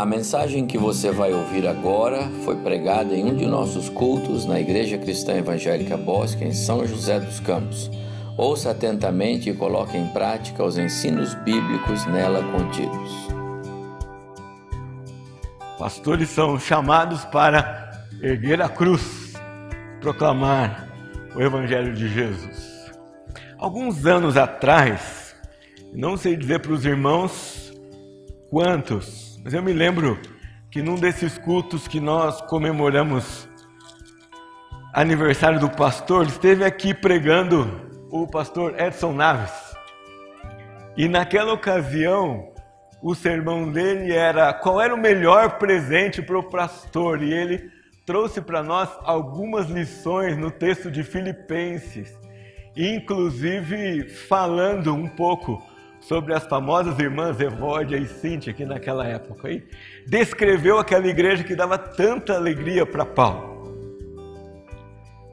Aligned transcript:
A 0.00 0.06
mensagem 0.06 0.66
que 0.66 0.78
você 0.78 1.10
vai 1.10 1.30
ouvir 1.30 1.68
agora 1.68 2.26
foi 2.42 2.56
pregada 2.56 3.14
em 3.14 3.22
um 3.22 3.36
de 3.36 3.44
nossos 3.44 3.90
cultos 3.90 4.46
na 4.46 4.58
Igreja 4.58 4.96
Cristã 4.96 5.34
Evangélica 5.34 5.94
Bosque, 5.94 6.42
em 6.42 6.54
São 6.54 6.86
José 6.86 7.20
dos 7.20 7.38
Campos. 7.38 7.90
Ouça 8.34 8.70
atentamente 8.70 9.50
e 9.50 9.54
coloque 9.54 9.98
em 9.98 10.06
prática 10.06 10.64
os 10.64 10.78
ensinos 10.78 11.34
bíblicos 11.44 12.06
nela 12.06 12.42
contidos. 12.50 13.28
Pastores 15.78 16.30
são 16.30 16.58
chamados 16.58 17.26
para 17.26 18.06
erguer 18.22 18.62
a 18.62 18.70
cruz, 18.70 19.34
proclamar 20.00 20.88
o 21.36 21.42
Evangelho 21.42 21.92
de 21.92 22.08
Jesus. 22.08 22.90
Alguns 23.58 24.06
anos 24.06 24.38
atrás, 24.38 25.36
não 25.92 26.16
sei 26.16 26.36
dizer 26.36 26.60
para 26.60 26.72
os 26.72 26.86
irmãos 26.86 27.70
quantos, 28.48 29.29
mas 29.42 29.54
eu 29.54 29.62
me 29.62 29.72
lembro 29.72 30.18
que 30.70 30.82
num 30.82 30.96
desses 30.96 31.38
cultos 31.38 31.88
que 31.88 31.98
nós 31.98 32.40
comemoramos 32.42 33.48
aniversário 34.92 35.60
do 35.60 35.70
pastor, 35.70 36.26
esteve 36.26 36.64
aqui 36.64 36.92
pregando 36.92 37.88
o 38.10 38.26
pastor 38.26 38.78
Edson 38.78 39.12
Naves. 39.12 39.52
E 40.96 41.08
naquela 41.08 41.52
ocasião, 41.52 42.52
o 43.00 43.14
sermão 43.14 43.70
dele 43.70 44.12
era 44.12 44.52
qual 44.52 44.80
era 44.80 44.94
o 44.94 45.00
melhor 45.00 45.58
presente 45.58 46.20
para 46.20 46.38
o 46.38 46.50
pastor, 46.50 47.22
e 47.22 47.32
ele 47.32 47.70
trouxe 48.04 48.40
para 48.40 48.62
nós 48.62 48.88
algumas 49.04 49.70
lições 49.70 50.36
no 50.36 50.50
texto 50.50 50.90
de 50.90 51.04
Filipenses, 51.04 52.18
inclusive 52.76 54.08
falando 54.08 54.92
um 54.92 55.08
pouco 55.08 55.62
sobre 56.00 56.34
as 56.34 56.46
famosas 56.46 56.98
irmãs 56.98 57.38
Evódia 57.38 57.96
e 57.96 58.06
Cíntia, 58.06 58.52
que 58.52 58.64
naquela 58.64 59.06
época 59.06 59.48
aí, 59.48 59.62
descreveu 60.06 60.78
aquela 60.78 61.06
igreja 61.06 61.44
que 61.44 61.54
dava 61.54 61.76
tanta 61.78 62.34
alegria 62.34 62.86
para 62.86 63.04
Paulo. 63.04 63.50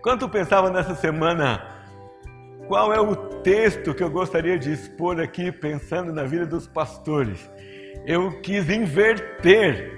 Quanto 0.02 0.30
pensava 0.30 0.70
nessa 0.70 0.94
semana, 0.94 1.66
qual 2.68 2.94
é 2.94 3.00
o 3.00 3.16
texto 3.42 3.94
que 3.94 4.04
eu 4.04 4.10
gostaria 4.10 4.60
de 4.60 4.72
expor 4.72 5.20
aqui, 5.20 5.52
pensando 5.52 6.14
na 6.14 6.24
vida 6.24 6.46
dos 6.46 6.68
pastores? 6.68 7.50
Eu 8.06 8.40
quis 8.42 8.70
inverter 8.70 9.98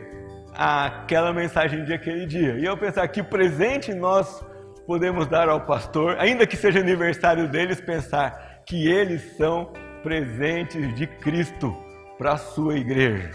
aquela 0.53 1.34
mensagem 1.34 1.84
de 1.84 1.94
aquele 1.94 2.25
dia. 2.25 2.56
E 2.59 2.66
eu 2.66 2.78
pensar 2.78 3.08
que 3.08 3.23
presente 3.23 3.94
nós 3.94 4.44
podemos 4.86 5.28
dar 5.28 5.47
ao 5.50 5.62
pastor, 5.62 6.17
ainda 6.20 6.47
que 6.47 6.58
seja 6.58 6.80
aniversário 6.80 7.47
deles, 7.47 7.80
pensar 7.80 8.62
que 8.66 8.88
eles 8.88 9.36
são 9.38 9.72
presentes 10.03 10.95
de 10.95 11.08
Cristo 11.08 11.75
para 12.17 12.33
a 12.33 12.38
sua 12.38 12.78
igreja. 12.78 13.31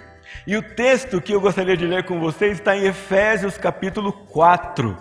E 0.47 0.57
o 0.57 0.63
texto 0.63 1.21
que 1.21 1.33
eu 1.33 1.41
gostaria 1.41 1.77
de 1.77 1.87
ler 1.87 2.05
com 2.05 2.21
vocês 2.21 2.59
está 2.59 2.77
em 2.77 2.85
Efésios 2.85 3.57
capítulo 3.57 4.13
4. 4.13 4.97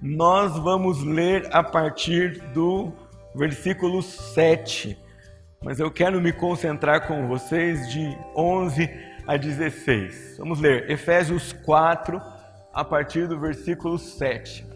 Nós 0.00 0.56
vamos 0.58 1.02
ler 1.02 1.48
a 1.50 1.62
partir 1.62 2.40
do 2.52 2.92
versículo 3.34 4.02
7. 4.02 4.98
Mas 5.62 5.80
eu 5.80 5.90
quero 5.90 6.20
me 6.20 6.32
concentrar 6.32 7.06
com 7.06 7.26
vocês 7.26 7.90
de 7.90 8.16
11 8.36 8.88
a 9.26 9.36
16. 9.36 10.36
Vamos 10.38 10.60
ler 10.60 10.90
Efésios 10.90 11.52
4, 11.52 12.20
a 12.72 12.84
partir 12.84 13.26
do 13.26 13.38
versículo 13.40 13.98
7. 13.98 14.67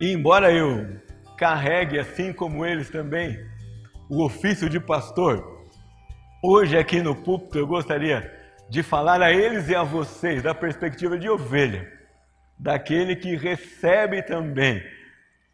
E 0.00 0.12
embora 0.12 0.50
eu 0.50 0.98
carregue, 1.36 1.98
assim 1.98 2.32
como 2.32 2.64
eles 2.64 2.88
também, 2.88 3.38
o 4.08 4.24
ofício 4.24 4.66
de 4.66 4.80
pastor, 4.80 5.68
hoje 6.42 6.78
aqui 6.78 7.02
no 7.02 7.14
púlpito 7.14 7.58
eu 7.58 7.66
gostaria 7.66 8.34
de 8.70 8.82
falar 8.82 9.20
a 9.20 9.30
eles 9.30 9.68
e 9.68 9.74
a 9.74 9.82
vocês 9.82 10.42
da 10.42 10.54
perspectiva 10.54 11.18
de 11.18 11.28
ovelha, 11.28 11.92
daquele 12.58 13.14
que 13.14 13.36
recebe 13.36 14.22
também 14.22 14.82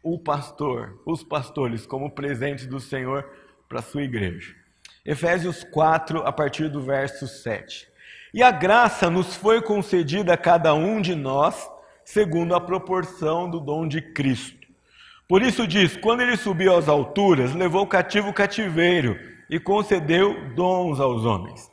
o 0.01 0.17
pastor, 0.17 1.01
os 1.05 1.23
pastores, 1.23 1.85
como 1.85 2.09
presentes 2.09 2.67
do 2.67 2.79
Senhor 2.79 3.29
para 3.67 3.79
a 3.79 3.83
sua 3.83 4.03
igreja. 4.03 4.55
Efésios 5.05 5.61
4, 5.61 6.19
a 6.19 6.31
partir 6.31 6.69
do 6.69 6.81
verso 6.81 7.27
7. 7.27 7.85
E 8.33 8.41
a 8.41 8.51
graça 8.51 9.09
nos 9.09 9.35
foi 9.35 9.61
concedida 9.61 10.35
a 10.35 10.37
cada 10.37 10.73
um 10.73 11.01
de 11.01 11.15
nós 11.15 11.69
segundo 12.07 12.55
a 12.55 12.61
proporção 12.61 13.49
do 13.49 13.59
dom 13.59 13.85
de 13.85 14.01
Cristo. 14.01 14.65
Por 15.27 15.41
isso 15.41 15.67
diz: 15.67 15.97
quando 15.97 16.21
ele 16.21 16.37
subiu 16.37 16.73
às 16.73 16.87
alturas, 16.87 17.53
levou 17.53 17.85
cativo 17.85 18.29
o 18.29 18.33
cativeiro 18.33 19.19
e 19.49 19.59
concedeu 19.59 20.53
dons 20.55 21.01
aos 21.01 21.25
homens. 21.25 21.69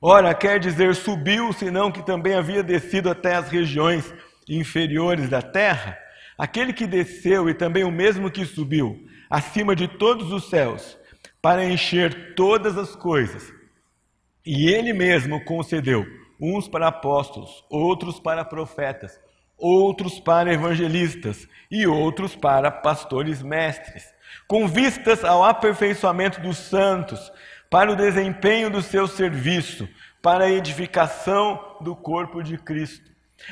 Ora, 0.00 0.32
quer 0.34 0.60
dizer, 0.60 0.94
subiu, 0.94 1.52
senão 1.52 1.90
que 1.90 2.00
também 2.06 2.34
havia 2.34 2.62
descido 2.62 3.10
até 3.10 3.34
as 3.34 3.48
regiões 3.48 4.14
inferiores 4.48 5.28
da 5.28 5.42
terra? 5.42 5.98
Aquele 6.38 6.72
que 6.72 6.86
desceu 6.86 7.48
e 7.48 7.54
também 7.54 7.82
o 7.82 7.90
mesmo 7.90 8.30
que 8.30 8.44
subiu, 8.44 9.04
acima 9.28 9.74
de 9.74 9.88
todos 9.88 10.30
os 10.32 10.48
céus, 10.48 10.96
para 11.40 11.64
encher 11.64 12.34
todas 12.36 12.78
as 12.78 12.94
coisas. 12.94 13.52
E 14.46 14.70
ele 14.70 14.92
mesmo 14.92 15.44
concedeu 15.44 16.06
uns 16.40 16.68
para 16.68 16.86
apóstolos, 16.86 17.64
outros 17.68 18.20
para 18.20 18.44
profetas 18.44 19.20
outros 19.62 20.18
para 20.18 20.52
evangelistas 20.52 21.48
e 21.70 21.86
outros 21.86 22.34
para 22.34 22.70
pastores 22.70 23.40
mestres, 23.40 24.12
com 24.48 24.66
vistas 24.66 25.24
ao 25.24 25.44
aperfeiçoamento 25.44 26.40
dos 26.40 26.58
santos, 26.58 27.32
para 27.70 27.90
o 27.90 27.96
desempenho 27.96 28.68
do 28.68 28.82
seu 28.82 29.06
serviço, 29.06 29.88
para 30.20 30.44
a 30.44 30.50
edificação 30.50 31.78
do 31.80 31.96
corpo 31.96 32.42
de 32.42 32.58
Cristo, 32.58 33.10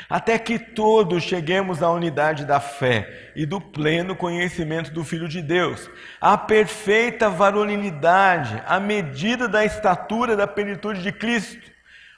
até 0.09 0.39
que 0.39 0.59
todos 0.59 1.23
cheguemos 1.23 1.83
à 1.83 1.91
unidade 1.91 2.45
da 2.45 2.61
fé 2.61 3.33
e 3.35 3.47
do 3.47 3.61
pleno 3.61 4.15
conhecimento 4.15 4.93
do 4.93 5.05
Filho 5.05 5.29
de 5.29 5.41
Deus, 5.41 5.89
à 6.21 6.37
perfeita 6.37 7.31
varonilidade, 7.31 8.63
à 8.67 8.79
medida 8.79 9.49
da 9.49 9.65
estatura 9.65 10.37
da 10.37 10.47
plenitude 10.47 11.03
de 11.03 11.13
Cristo, 11.13 11.71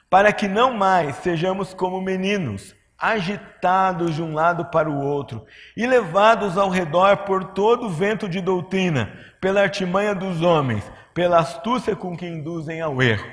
para 0.09 0.33
que 0.33 0.47
não 0.47 0.73
mais 0.73 1.15
sejamos 1.17 1.73
como 1.73 2.01
meninos, 2.01 2.75
agitados 3.03 4.15
de 4.15 4.23
um 4.23 4.33
lado 4.33 4.63
para 4.63 4.89
o 4.89 4.97
outro 4.97 5.45
e 5.75 5.85
levados 5.85 6.57
ao 6.57 6.69
redor 6.69 7.17
por 7.17 7.43
todo 7.43 7.87
o 7.87 7.89
vento 7.89 8.29
de 8.29 8.39
doutrina, 8.39 9.11
pela 9.41 9.61
artimanha 9.61 10.15
dos 10.15 10.41
homens, 10.41 10.89
pela 11.13 11.39
astúcia 11.39 11.97
com 11.97 12.15
que 12.15 12.25
induzem 12.25 12.79
ao 12.79 13.01
erro. 13.01 13.29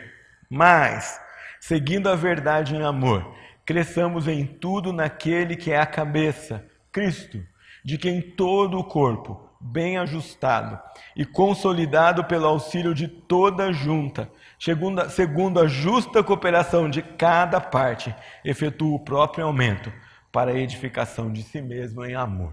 Mas, 0.51 1.21
seguindo 1.61 2.09
a 2.09 2.17
verdade 2.17 2.75
em 2.75 2.83
amor, 2.83 3.33
cresçamos 3.65 4.27
em 4.27 4.45
tudo 4.45 4.93
naquele 4.93 5.55
que 5.55 5.71
é 5.71 5.79
a 5.79 5.87
cabeça, 5.87 6.67
Cristo, 6.91 7.41
de 7.85 7.97
quem 7.97 8.21
todo 8.21 8.77
o 8.77 8.83
corpo, 8.83 9.41
bem 9.61 9.99
ajustado 9.99 10.81
e 11.15 11.25
consolidado 11.25 12.25
pelo 12.25 12.47
auxílio 12.47 12.93
de 12.93 13.07
toda 13.07 13.73
junta, 13.73 14.29
segundo 14.61 15.09
segundo 15.09 15.59
a 15.59 15.67
justa 15.67 16.23
cooperação 16.23 16.89
de 16.89 17.03
cada 17.03 17.61
parte, 17.61 18.15
efetua 18.45 18.95
o 18.95 19.05
próprio 19.05 19.47
aumento 19.47 19.91
para 20.31 20.51
a 20.51 20.59
edificação 20.59 21.33
de 21.33 21.43
si 21.43 21.63
mesmo 21.63 22.05
em 22.05 22.15
amor. 22.15 22.53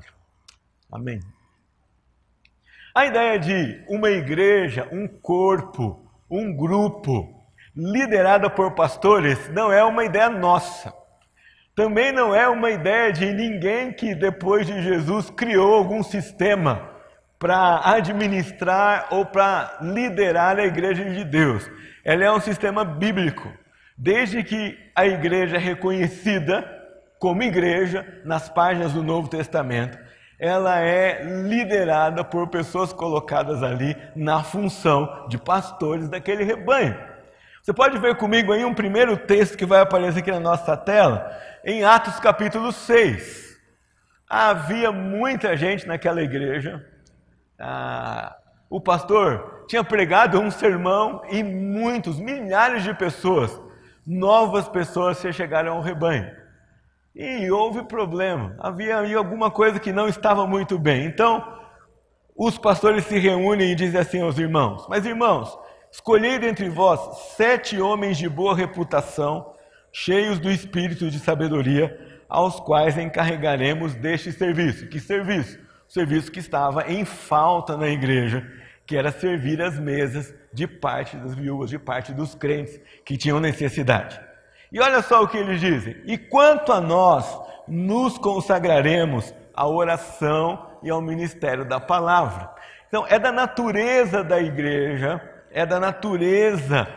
Amém. 0.91 1.19
A 2.95 3.05
ideia 3.05 3.37
de 3.37 3.83
uma 3.87 4.09
igreja, 4.09 4.87
um 4.91 5.07
corpo, 5.07 6.09
um 6.31 6.55
grupo 6.55 7.45
liderada 7.75 8.49
por 8.49 8.71
pastores 8.73 9.49
não 9.49 9.71
é 9.71 9.83
uma 9.83 10.03
ideia 10.03 10.29
nossa. 10.29 10.91
Também 11.75 12.11
não 12.11 12.33
é 12.33 12.47
uma 12.47 12.71
ideia 12.71 13.13
de 13.13 13.31
ninguém 13.31 13.93
que 13.93 14.15
depois 14.15 14.65
de 14.65 14.81
Jesus 14.81 15.29
criou 15.29 15.75
algum 15.75 16.01
sistema 16.01 16.96
para 17.37 17.81
administrar 17.83 19.07
ou 19.11 19.25
para 19.25 19.77
liderar 19.81 20.57
a 20.57 20.65
igreja 20.65 21.05
de 21.05 21.23
Deus 21.23 21.69
ela 22.07 22.23
é 22.23 22.31
um 22.31 22.39
sistema 22.39 22.85
bíblico. 22.85 23.51
Desde 23.97 24.41
que 24.41 24.79
a 24.95 25.05
igreja 25.05 25.57
é 25.57 25.59
reconhecida 25.59 26.63
como 27.19 27.43
igreja 27.43 28.21
nas 28.23 28.47
páginas 28.47 28.93
do 28.93 29.03
Novo 29.03 29.27
Testamento, 29.27 29.99
ela 30.39 30.79
é 30.79 31.21
liderada 31.45 32.23
por 32.23 32.47
pessoas 32.47 32.93
colocadas 32.93 33.61
ali 33.61 33.93
na 34.15 34.41
função 34.41 35.27
de 35.27 35.37
pastores 35.37 36.07
daquele 36.07 36.45
rebanho. 36.45 36.97
Você 37.61 37.73
pode 37.73 37.99
ver 37.99 38.15
comigo 38.15 38.53
aí 38.53 38.63
um 38.63 38.73
primeiro 38.73 39.17
texto 39.17 39.57
que 39.57 39.65
vai 39.65 39.81
aparecer 39.81 40.19
aqui 40.19 40.31
na 40.31 40.39
nossa 40.39 40.77
tela, 40.77 41.29
em 41.65 41.83
Atos 41.83 42.21
capítulo 42.21 42.71
6. 42.71 43.59
Havia 44.29 44.93
muita 44.93 45.57
gente 45.57 45.85
naquela 45.85 46.21
igreja, 46.21 46.85
ah, 47.59 48.35
o 48.69 48.79
pastor 48.79 49.65
tinha 49.67 49.83
pregado 49.83 50.39
um 50.39 50.51
sermão 50.51 51.21
e 51.29 51.43
muitos, 51.43 52.19
milhares 52.19 52.83
de 52.83 52.93
pessoas, 52.93 53.59
novas 54.05 54.67
pessoas 54.67 55.17
se 55.17 55.31
chegaram 55.33 55.73
ao 55.73 55.81
rebanho. 55.81 56.29
E 57.15 57.49
houve 57.49 57.83
problema, 57.83 58.55
havia 58.59 58.99
aí 58.99 59.13
alguma 59.13 59.49
coisa 59.49 59.79
que 59.79 59.91
não 59.91 60.07
estava 60.07 60.45
muito 60.45 60.77
bem. 60.77 61.05
Então, 61.05 61.43
os 62.35 62.57
pastores 62.57 63.05
se 63.05 63.17
reúnem 63.17 63.71
e 63.71 63.75
dizem 63.75 63.99
assim 63.99 64.21
aos 64.21 64.37
irmãos: 64.37 64.85
Mas 64.87 65.05
irmãos, 65.05 65.57
escolhei 65.91 66.37
dentre 66.37 66.69
vós 66.69 67.33
sete 67.35 67.81
homens 67.81 68.17
de 68.17 68.29
boa 68.29 68.55
reputação, 68.55 69.53
cheios 69.91 70.37
do 70.37 70.51
espírito 70.51 71.09
de 71.09 71.19
sabedoria, 71.19 71.99
aos 72.29 72.59
quais 72.59 72.97
encarregaremos 72.97 73.95
deste 73.95 74.31
serviço. 74.31 74.87
Que 74.87 74.99
serviço? 74.99 75.57
Serviço 75.87 76.31
que 76.31 76.39
estava 76.39 76.91
em 76.91 77.05
falta 77.05 77.77
na 77.77 77.87
igreja, 77.87 78.45
que 78.85 78.95
era 78.95 79.11
servir 79.11 79.61
as 79.61 79.79
mesas 79.79 80.33
de 80.51 80.67
parte 80.67 81.17
das 81.17 81.33
viúvas, 81.35 81.69
de 81.69 81.79
parte 81.79 82.13
dos 82.13 82.35
crentes 82.35 82.79
que 83.05 83.17
tinham 83.17 83.39
necessidade. 83.39 84.19
E 84.71 84.79
olha 84.79 85.01
só 85.01 85.23
o 85.23 85.27
que 85.27 85.37
eles 85.37 85.59
dizem: 85.59 85.95
E 86.05 86.17
quanto 86.17 86.71
a 86.71 86.81
nós, 86.81 87.39
nos 87.67 88.17
consagraremos 88.17 89.33
à 89.53 89.67
oração 89.67 90.67
e 90.83 90.89
ao 90.89 91.01
ministério 91.01 91.65
da 91.65 91.79
palavra. 91.79 92.49
Então, 92.87 93.05
é 93.09 93.19
da 93.19 93.31
natureza 93.31 94.23
da 94.23 94.39
igreja, 94.39 95.21
é 95.51 95.65
da 95.65 95.79
natureza 95.79 96.87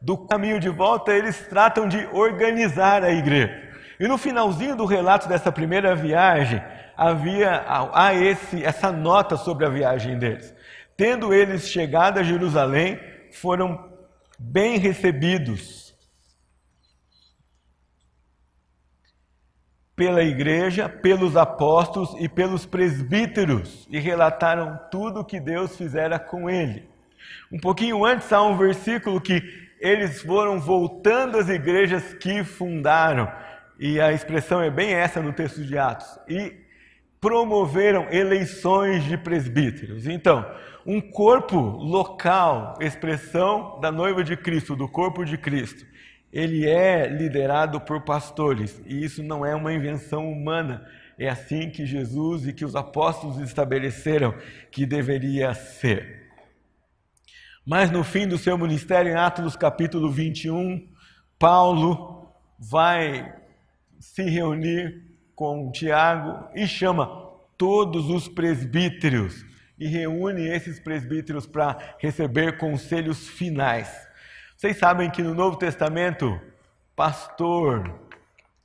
do 0.00 0.16
caminho 0.16 0.60
de 0.60 0.68
volta, 0.68 1.12
eles 1.12 1.46
tratam 1.48 1.88
de 1.88 2.06
organizar 2.12 3.02
a 3.02 3.10
igreja. 3.10 3.66
E 3.98 4.06
no 4.06 4.18
finalzinho 4.18 4.76
do 4.76 4.84
relato 4.84 5.28
dessa 5.28 5.50
primeira 5.50 5.96
viagem, 5.96 6.62
havia 6.96 7.64
há 7.92 8.14
esse, 8.14 8.64
essa 8.64 8.90
nota 8.90 9.36
sobre 9.36 9.66
a 9.66 9.70
viagem 9.70 10.18
deles. 10.18 10.54
Tendo 10.96 11.34
eles 11.34 11.68
chegado 11.68 12.18
a 12.18 12.22
Jerusalém, 12.22 12.98
foram 13.32 13.92
bem 14.38 14.78
recebidos 14.78 15.94
pela 19.94 20.22
igreja, 20.22 20.88
pelos 20.88 21.36
apóstolos 21.36 22.14
e 22.20 22.28
pelos 22.28 22.66
presbíteros 22.66 23.86
e 23.90 23.98
relataram 23.98 24.78
tudo 24.90 25.20
o 25.20 25.24
que 25.24 25.40
Deus 25.40 25.74
fizera 25.74 26.18
com 26.18 26.50
ele. 26.50 26.86
Um 27.50 27.58
pouquinho 27.58 28.04
antes 28.04 28.30
há 28.32 28.42
um 28.42 28.56
versículo 28.56 29.20
que 29.20 29.42
eles 29.80 30.20
foram 30.22 30.60
voltando 30.60 31.38
às 31.38 31.48
igrejas 31.48 32.14
que 32.14 32.44
fundaram, 32.44 33.30
e 33.78 34.00
a 34.00 34.12
expressão 34.12 34.62
é 34.62 34.70
bem 34.70 34.92
essa 34.92 35.20
no 35.20 35.32
texto 35.32 35.62
de 35.62 35.76
Atos, 35.76 36.18
e 36.28 36.65
promoveram 37.20 38.08
eleições 38.10 39.04
de 39.04 39.16
presbíteros. 39.16 40.06
Então, 40.06 40.44
um 40.84 41.00
corpo 41.00 41.58
local, 41.58 42.74
expressão 42.80 43.80
da 43.80 43.90
noiva 43.90 44.22
de 44.22 44.36
Cristo, 44.36 44.76
do 44.76 44.88
corpo 44.88 45.24
de 45.24 45.36
Cristo, 45.36 45.84
ele 46.32 46.68
é 46.68 47.08
liderado 47.08 47.80
por 47.80 48.02
pastores, 48.02 48.80
e 48.84 49.02
isso 49.02 49.22
não 49.22 49.44
é 49.44 49.54
uma 49.54 49.72
invenção 49.72 50.30
humana. 50.30 50.86
É 51.18 51.28
assim 51.28 51.70
que 51.70 51.86
Jesus 51.86 52.46
e 52.46 52.52
que 52.52 52.64
os 52.64 52.76
apóstolos 52.76 53.38
estabeleceram 53.38 54.34
que 54.70 54.84
deveria 54.84 55.54
ser. 55.54 56.26
Mas 57.64 57.90
no 57.90 58.04
fim 58.04 58.28
do 58.28 58.38
seu 58.38 58.56
ministério, 58.56 59.10
em 59.10 59.16
Atos 59.16 59.56
capítulo 59.56 60.10
21, 60.10 60.86
Paulo 61.38 62.30
vai 62.58 63.34
se 63.98 64.22
reunir 64.22 65.02
com 65.36 65.70
Tiago 65.70 66.48
e 66.54 66.66
chama 66.66 67.30
todos 67.56 68.08
os 68.10 68.26
presbíteros 68.26 69.44
e 69.78 69.86
reúne 69.86 70.48
esses 70.48 70.80
presbíteros 70.80 71.46
para 71.46 71.96
receber 71.98 72.56
conselhos 72.56 73.28
finais. 73.28 73.88
Vocês 74.56 74.78
sabem 74.78 75.10
que 75.10 75.22
no 75.22 75.34
Novo 75.34 75.58
Testamento, 75.58 76.40
pastor, 76.96 78.00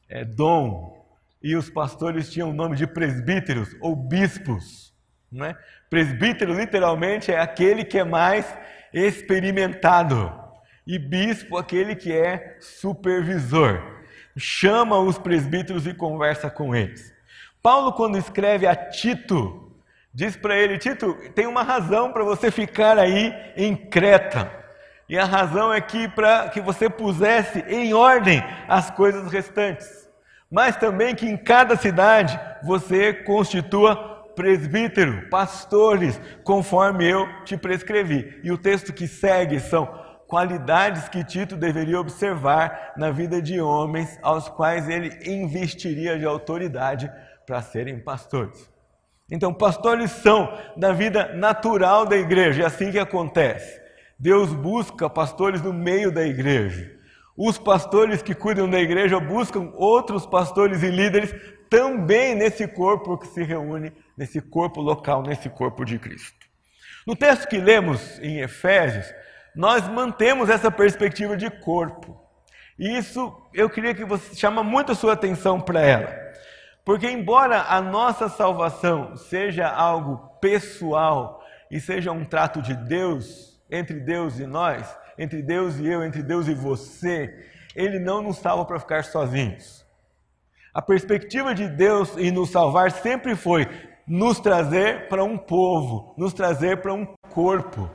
é, 0.10 0.24
dom, 0.24 1.06
e 1.44 1.56
os 1.56 1.70
pastores 1.70 2.32
tinham 2.32 2.52
o 2.52 2.54
nome 2.54 2.78
de 2.78 2.88
presbíteros 2.88 3.76
ou 3.82 3.96
bispos. 3.96 4.94
Não 5.30 5.46
é? 5.46 5.58
Presbítero, 5.90 6.54
literalmente, 6.54 7.32
é 7.32 7.40
aquele 7.40 7.84
que 7.84 8.00
é 8.00 8.04
mais 8.04 8.46
experimentado, 8.94 10.40
e 10.86 10.98
bispo, 10.98 11.58
aquele 11.58 11.96
que 11.96 12.12
é 12.12 12.58
supervisor. 12.60 14.01
Chama 14.38 14.98
os 14.98 15.18
presbíteros 15.18 15.86
e 15.86 15.94
conversa 15.94 16.50
com 16.50 16.76
eles. 16.76 17.14
Paulo, 17.62 17.94
quando 17.94 18.18
escreve 18.18 18.66
a 18.66 18.76
Tito, 18.76 19.72
diz 20.14 20.36
para 20.36 20.56
ele: 20.56 20.78
Tito, 20.78 21.16
tem 21.36 21.48
uma 21.48 21.64
razão 21.64 22.12
para 22.12 22.24
você 22.24 22.50
ficar 22.50 22.98
aí 22.98 23.34
em 23.56 23.76
Creta. 23.76 24.52
E 25.08 25.18
a 25.18 25.26
razão 25.26 25.74
é 25.74 25.82
que 25.82 26.08
para 26.08 26.50
que 26.50 26.62
você 26.62 26.90
pusesse 26.90 27.60
em 27.68 27.94
ordem 27.94 28.42
as 28.68 28.90
coisas 28.90 29.32
restantes. 29.32 30.10
Mas 30.50 30.78
também 30.78 31.14
que 31.14 31.26
em 31.26 31.36
cada 31.38 31.76
cidade 31.76 32.40
você 32.64 33.14
constitua 33.14 33.96
presbítero, 34.36 35.30
pastores, 35.30 36.20
conforme 36.44 37.06
eu 37.10 37.28
te 37.44 37.58
prescrevi. 37.58 38.40
E 38.44 38.52
o 38.52 38.58
texto 38.58 38.94
que 38.94 39.08
segue 39.08 39.60
são 39.60 40.01
qualidades 40.32 41.10
que 41.10 41.26
Tito 41.26 41.58
deveria 41.58 42.00
observar 42.00 42.94
na 42.96 43.12
vida 43.12 43.42
de 43.42 43.60
homens 43.60 44.18
aos 44.22 44.48
quais 44.48 44.88
ele 44.88 45.10
investiria 45.30 46.18
de 46.18 46.26
autoridade 46.26 47.12
para 47.46 47.62
serem 47.62 48.00
pastores. 48.00 48.72
Então, 49.30 49.54
pastores 49.54 50.10
são 50.10 50.58
da 50.78 50.94
vida 50.94 51.34
natural 51.34 52.06
da 52.06 52.16
igreja, 52.16 52.64
é 52.64 52.66
assim 52.66 52.94
que 52.94 52.98
acontece. 52.98 53.82
Deus 54.18 54.54
busca 54.54 55.10
pastores 55.10 55.62
no 55.62 55.74
meio 55.74 56.14
da 56.14 56.26
igreja. 56.26 56.90
Os 57.36 57.58
pastores 57.58 58.22
que 58.22 58.34
cuidam 58.34 58.70
da 58.70 58.80
igreja 58.80 59.20
buscam 59.20 59.74
outros 59.76 60.26
pastores 60.26 60.82
e 60.82 60.90
líderes 60.90 61.36
também 61.70 62.36
nesse 62.36 62.66
corpo 62.70 63.18
que 63.18 63.28
se 63.28 63.44
reúne, 63.44 63.92
nesse 64.16 64.40
corpo 64.40 64.80
local, 64.80 65.24
nesse 65.24 65.50
corpo 65.50 65.84
de 65.84 66.00
Cristo. 66.00 66.48
No 67.06 67.18
texto 67.18 67.50
que 67.50 67.58
lemos 67.58 68.18
em 68.20 68.40
Efésios, 68.40 69.14
nós 69.56 69.88
mantemos 69.88 70.50
essa 70.50 70.72
perspectiva 70.72 71.36
de 71.36 71.50
corpo. 71.50 72.20
E 72.80 72.98
isso 72.98 73.36
eu 73.54 73.70
queria 73.70 73.94
que 73.94 74.06
você 74.06 74.36
chama 74.36 74.64
muito 74.64 74.92
a 74.92 74.96
sua 74.96 75.14
atenção 75.14 75.60
para 75.60 75.82
ela. 75.82 76.22
Porque 76.84 77.08
embora 77.10 77.62
a 77.64 77.82
nossa 77.82 78.28
salvação 78.28 79.16
seja 79.16 79.68
algo 79.68 80.18
pessoal 80.40 81.44
e 81.70 81.80
seja 81.80 82.12
um 82.12 82.26
trato 82.26 82.62
de 82.62 82.74
Deus 82.74 83.62
entre 83.70 84.00
Deus 84.00 84.40
e 84.40 84.46
nós, 84.46 84.98
entre 85.18 85.42
Deus 85.42 85.78
e 85.78 85.88
eu, 85.88 86.04
entre 86.04 86.24
Deus 86.24 86.48
e 86.48 86.54
você, 86.54 87.48
Ele 87.76 88.00
não 88.00 88.22
nos 88.22 88.38
salva 88.38 88.66
para 88.66 88.80
ficar 88.80 89.04
sozinhos. 89.04 89.86
A 90.74 90.82
perspectiva 90.82 91.54
de 91.54 91.68
Deus 91.68 92.18
em 92.18 92.32
nos 92.32 92.50
salvar 92.50 92.92
sempre 92.92 93.36
foi 93.36 93.68
nos 94.08 94.40
trazer 94.40 95.08
para 95.08 95.24
um 95.24 95.38
povo, 95.38 96.14
nos 96.18 96.34
trazer 96.34 96.82
para 96.82 96.94
um 96.94 97.06
corpo, 97.30 97.90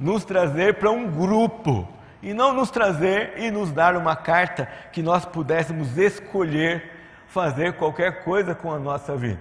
nos 0.00 0.24
trazer 0.24 0.74
para 0.74 0.90
um 0.90 1.10
grupo, 1.10 1.86
e 2.22 2.34
não 2.34 2.52
nos 2.52 2.70
trazer 2.70 3.34
e 3.38 3.50
nos 3.50 3.70
dar 3.70 3.96
uma 3.96 4.16
carta 4.16 4.68
que 4.92 5.02
nós 5.02 5.24
pudéssemos 5.24 5.96
escolher 5.96 6.90
fazer 7.26 7.74
qualquer 7.74 8.24
coisa 8.24 8.54
com 8.54 8.72
a 8.72 8.78
nossa 8.78 9.16
vida. 9.16 9.40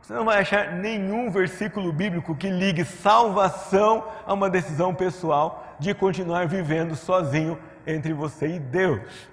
Você 0.00 0.14
não 0.14 0.24
vai 0.24 0.40
achar 0.40 0.72
nenhum 0.72 1.30
versículo 1.30 1.92
bíblico 1.92 2.34
que 2.34 2.48
ligue 2.48 2.84
salvação 2.84 4.08
a 4.26 4.32
uma 4.32 4.48
decisão 4.48 4.94
pessoal 4.94 5.76
de 5.78 5.92
continuar 5.92 6.46
vivendo 6.46 6.96
sozinho 6.96 7.58
entre 7.86 8.12
você 8.14 8.48
e 8.48 8.58
Deus. 8.58 9.28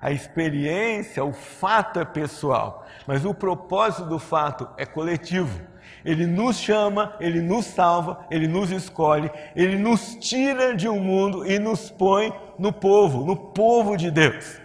A 0.00 0.10
experiência, 0.10 1.24
o 1.24 1.32
fato 1.32 2.00
é 2.00 2.04
pessoal, 2.04 2.84
mas 3.06 3.24
o 3.24 3.32
propósito 3.32 4.08
do 4.08 4.18
fato 4.18 4.68
é 4.76 4.84
coletivo. 4.84 5.60
Ele 6.04 6.26
nos 6.26 6.56
chama, 6.56 7.16
ele 7.18 7.40
nos 7.40 7.64
salva, 7.64 8.26
ele 8.30 8.46
nos 8.46 8.70
escolhe, 8.70 9.30
ele 9.56 9.78
nos 9.78 10.16
tira 10.16 10.76
de 10.76 10.88
um 10.88 11.00
mundo 11.00 11.46
e 11.46 11.58
nos 11.58 11.90
põe 11.90 12.32
no 12.58 12.72
povo, 12.72 13.24
no 13.24 13.36
povo 13.36 13.96
de 13.96 14.10
Deus. 14.10 14.60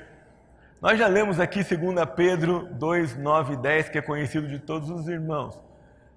Nós 0.82 0.98
já 0.98 1.08
lemos 1.08 1.40
aqui 1.40 1.64
2 1.64 2.06
Pedro 2.16 2.68
2, 2.74 3.18
9 3.18 3.54
e 3.54 3.58
10, 3.58 3.90
que 3.90 3.98
é 3.98 4.02
conhecido 4.02 4.48
de 4.48 4.60
todos 4.60 4.90
os 4.90 5.08
irmãos. 5.08 5.60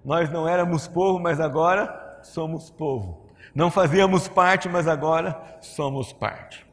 Nós 0.03 0.29
não 0.29 0.47
éramos 0.47 0.87
povo, 0.87 1.19
mas 1.19 1.39
agora 1.39 2.19
somos 2.23 2.69
povo. 2.69 3.29
Não 3.55 3.69
fazíamos 3.69 4.27
parte, 4.27 4.67
mas 4.67 4.87
agora 4.87 5.41
somos 5.61 6.11
parte. 6.11 6.65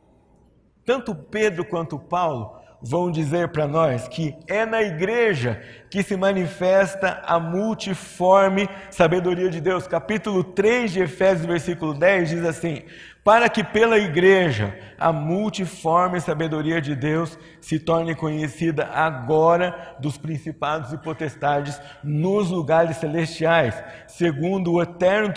Tanto 0.85 1.14
Pedro 1.14 1.64
quanto 1.64 1.99
Paulo 1.99 2.60
vão 2.82 3.10
dizer 3.10 3.49
para 3.49 3.66
nós 3.66 4.08
que 4.08 4.34
é 4.46 4.64
na 4.64 4.82
igreja 4.82 5.60
que 5.90 6.02
se 6.02 6.16
manifesta 6.16 7.20
a 7.26 7.38
multiforme 7.38 8.68
sabedoria 8.90 9.50
de 9.50 9.60
Deus. 9.60 9.87
Capítulo 9.87 10.42
3 10.42 10.92
de 10.92 11.00
Efésios, 11.00 11.46
versículo 11.46 11.92
10 11.92 12.28
diz 12.30 12.44
assim: 12.44 12.82
Para 13.22 13.49
que 13.49 13.62
pela 13.62 13.99
igreja 13.99 14.75
a 14.99 15.12
multiforme 15.12 16.20
sabedoria 16.20 16.80
de 16.80 16.94
Deus 16.94 17.38
se 17.60 17.78
torne 17.78 18.14
conhecida 18.14 18.87
agora 18.87 19.96
dos 19.99 20.16
principados 20.16 20.92
e 20.92 20.99
potestades 20.99 21.80
nos 22.02 22.50
lugares 22.50 22.96
celestiais, 22.96 23.75
segundo 24.06 24.72
o 24.72 24.82
eterno 24.82 25.32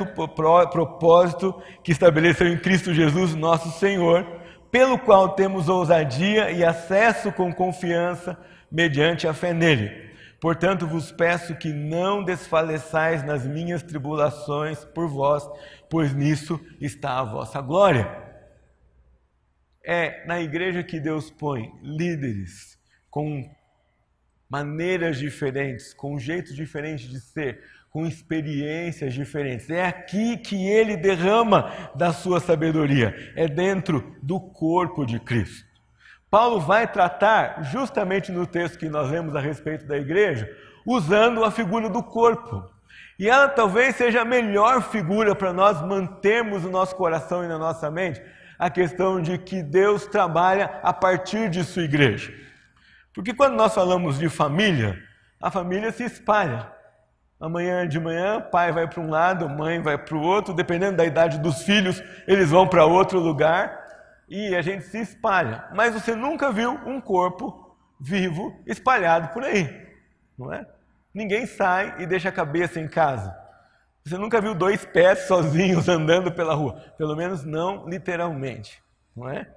propósito 0.72 1.62
que 1.84 1.92
estabeleceu 1.92 2.48
em 2.48 2.58
Cristo 2.58 2.94
Jesus, 2.94 3.36
nosso 3.36 3.72
Senhor 3.80 4.43
pelo 4.74 4.98
qual 4.98 5.36
temos 5.36 5.70
ousadia 5.70 6.50
e 6.50 6.66
acesso 6.66 7.32
com 7.32 7.54
confiança 7.54 8.36
mediante 8.72 9.28
a 9.28 9.34
fé 9.34 9.54
nele. 9.54 10.12
Portanto, 10.42 10.88
vos 10.88 11.12
peço 11.12 11.56
que 11.56 11.72
não 11.72 12.24
desfaleçais 12.24 13.22
nas 13.24 13.46
minhas 13.46 13.84
tribulações 13.84 14.84
por 14.84 15.08
vós, 15.08 15.48
pois 15.88 16.12
nisso 16.16 16.60
está 16.82 17.20
a 17.20 17.24
vossa 17.24 17.62
glória. 17.62 18.12
É 19.86 20.26
na 20.26 20.42
igreja 20.42 20.82
que 20.82 21.00
Deus 21.00 21.30
põe 21.30 21.72
líderes 21.84 22.76
com 23.12 23.48
maneiras 24.50 25.20
diferentes, 25.20 25.94
com 25.94 26.18
jeitos 26.18 26.56
diferentes 26.56 27.08
de 27.08 27.20
ser, 27.20 27.64
com 27.94 28.08
experiências 28.08 29.14
diferentes. 29.14 29.70
É 29.70 29.86
aqui 29.86 30.36
que 30.36 30.68
ele 30.68 30.98
derrama 30.98 31.72
da 31.94 32.12
sua 32.12 32.40
sabedoria, 32.40 33.16
é 33.36 33.48
dentro 33.48 34.18
do 34.20 34.40
corpo 34.40 35.06
de 35.06 35.20
Cristo. 35.20 35.72
Paulo 36.28 36.60
vai 36.60 36.92
tratar, 36.92 37.66
justamente 37.66 38.32
no 38.32 38.48
texto 38.48 38.80
que 38.80 38.90
nós 38.90 39.12
lemos 39.12 39.36
a 39.36 39.40
respeito 39.40 39.86
da 39.86 39.96
igreja, 39.96 40.50
usando 40.84 41.46
a 41.46 41.52
figura 41.52 41.88
do 41.88 42.02
corpo. 42.02 42.68
E 43.20 43.30
ela 43.30 43.48
talvez 43.48 43.96
seja 43.96 44.24
a 44.24 44.26
melhor 44.26 44.82
figura 44.82 45.36
para 45.36 45.54
nós 45.54 45.80
mantermos 45.84 46.64
no 46.64 46.72
nosso 46.72 46.96
coração 46.96 47.46
e 47.46 47.48
na 47.48 47.60
nossa 47.60 47.92
mente 47.92 48.20
a 48.58 48.72
questão 48.72 49.22
de 49.22 49.38
que 49.38 49.62
Deus 49.62 50.08
trabalha 50.08 50.80
a 50.82 50.92
partir 50.92 51.48
de 51.48 51.64
sua 51.64 51.84
igreja. 51.84 52.34
Porque 53.14 53.36
quando 53.36 53.54
nós 53.54 53.76
falamos 53.76 54.18
de 54.18 54.30
família, 54.30 54.98
a 55.40 55.52
família 55.52 55.92
se 55.92 56.04
espalha. 56.04 56.72
Amanhã 57.44 57.86
de 57.86 58.00
manhã, 58.00 58.40
pai 58.40 58.72
vai 58.72 58.88
para 58.88 59.02
um 59.02 59.10
lado, 59.10 59.50
mãe 59.50 59.82
vai 59.82 59.98
para 59.98 60.16
o 60.16 60.22
outro, 60.22 60.54
dependendo 60.54 60.96
da 60.96 61.04
idade 61.04 61.38
dos 61.40 61.64
filhos, 61.64 62.02
eles 62.26 62.50
vão 62.50 62.66
para 62.66 62.86
outro 62.86 63.20
lugar 63.20 63.84
e 64.30 64.56
a 64.56 64.62
gente 64.62 64.86
se 64.86 65.02
espalha. 65.02 65.66
Mas 65.76 65.94
você 65.94 66.16
nunca 66.16 66.54
viu 66.54 66.72
um 66.86 67.02
corpo 67.02 67.76
vivo 68.00 68.58
espalhado 68.66 69.28
por 69.34 69.44
aí, 69.44 69.70
não 70.40 70.54
é? 70.54 70.66
Ninguém 71.14 71.46
sai 71.46 72.02
e 72.02 72.06
deixa 72.06 72.30
a 72.30 72.32
cabeça 72.32 72.80
em 72.80 72.88
casa. 72.88 73.36
Você 74.06 74.18
nunca 74.18 74.40
viu 74.40 74.56
dois 74.56 74.86
pés 74.86 75.28
sozinhos 75.28 75.90
andando 75.90 76.32
pela 76.32 76.54
rua, 76.54 76.76
pelo 76.98 77.14
menos 77.14 77.44
não 77.44 77.90
literalmente, 77.90 78.82
não 79.14 79.28
é? 79.28 79.54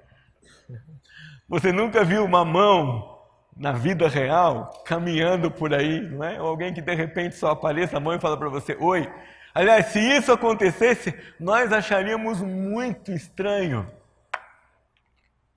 Você 1.49 1.71
nunca 1.71 2.03
viu 2.03 2.25
uma 2.25 2.45
mão 2.45 3.16
na 3.57 3.73
vida 3.73 4.07
real, 4.07 4.83
caminhando 4.85 5.51
por 5.51 5.73
aí, 5.73 6.01
não 6.03 6.23
é? 6.23 6.41
Ou 6.41 6.49
alguém 6.49 6.75
que 6.75 6.83
de 6.83 6.95
repente 6.95 7.37
só 7.37 7.53
apareça 7.53 7.97
a 7.97 8.01
mão 8.01 8.15
e 8.15 8.21
fala 8.21 8.37
para 8.37 8.51
você, 8.51 8.77
oi. 8.79 9.11
Aliás, 9.55 9.87
se 9.87 9.99
isso 9.99 10.31
acontecesse, 10.31 11.15
nós 11.41 11.73
acharíamos 11.73 12.43
muito 12.43 13.11
estranho. 13.11 13.91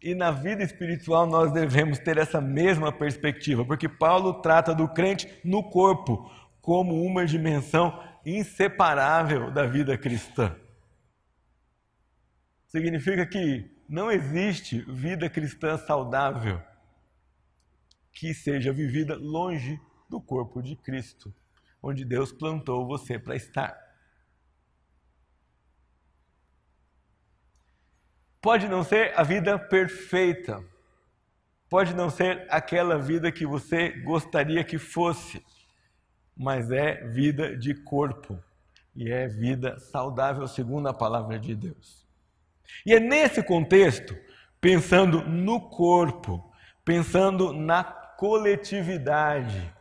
E 0.01 0.15
na 0.15 0.31
vida 0.31 0.63
espiritual 0.63 1.27
nós 1.27 1.51
devemos 1.51 1.99
ter 1.99 2.17
essa 2.17 2.39
mesma 2.39 2.89
perspectiva, 2.89 3.65
porque 3.65 3.89
Paulo 3.89 4.41
trata 4.41 4.73
do 4.73 4.87
crente 4.87 5.27
no 5.43 5.61
corpo 5.61 6.31
como 6.61 7.03
uma 7.03 7.25
dimensão 7.25 8.01
inseparável 8.25 9.51
da 9.51 9.65
vida 9.65 9.97
cristã. 9.97 10.55
Significa 12.67 13.25
que 13.25 13.69
não 13.89 14.09
existe 14.09 14.79
vida 14.87 15.29
cristã 15.29 15.77
saudável 15.77 16.61
que 18.19 18.33
seja 18.33 18.73
vivida 18.73 19.15
longe 19.15 19.79
do 20.09 20.19
corpo 20.19 20.61
de 20.61 20.75
Cristo, 20.75 21.33
onde 21.81 22.03
Deus 22.03 22.33
plantou 22.33 22.85
você 22.85 23.17
para 23.17 23.33
estar. 23.33 23.79
Pode 28.41 28.67
não 28.67 28.83
ser 28.83 29.17
a 29.17 29.23
vida 29.23 29.57
perfeita, 29.57 30.61
pode 31.69 31.93
não 31.93 32.09
ser 32.09 32.45
aquela 32.49 32.99
vida 32.99 33.31
que 33.31 33.45
você 33.45 33.91
gostaria 34.01 34.65
que 34.65 34.77
fosse, 34.77 35.41
mas 36.35 36.69
é 36.71 37.07
vida 37.07 37.55
de 37.55 37.73
corpo 37.73 38.37
e 38.93 39.09
é 39.09 39.29
vida 39.29 39.79
saudável 39.79 40.45
segundo 40.45 40.89
a 40.89 40.93
palavra 40.93 41.39
de 41.39 41.55
Deus. 41.55 42.05
E 42.85 42.93
é 42.93 42.99
nesse 42.99 43.41
contexto, 43.41 44.13
pensando 44.59 45.23
no 45.23 45.69
corpo, 45.69 46.53
pensando 46.83 47.53
na 47.53 47.98
coletividade, 48.19 49.73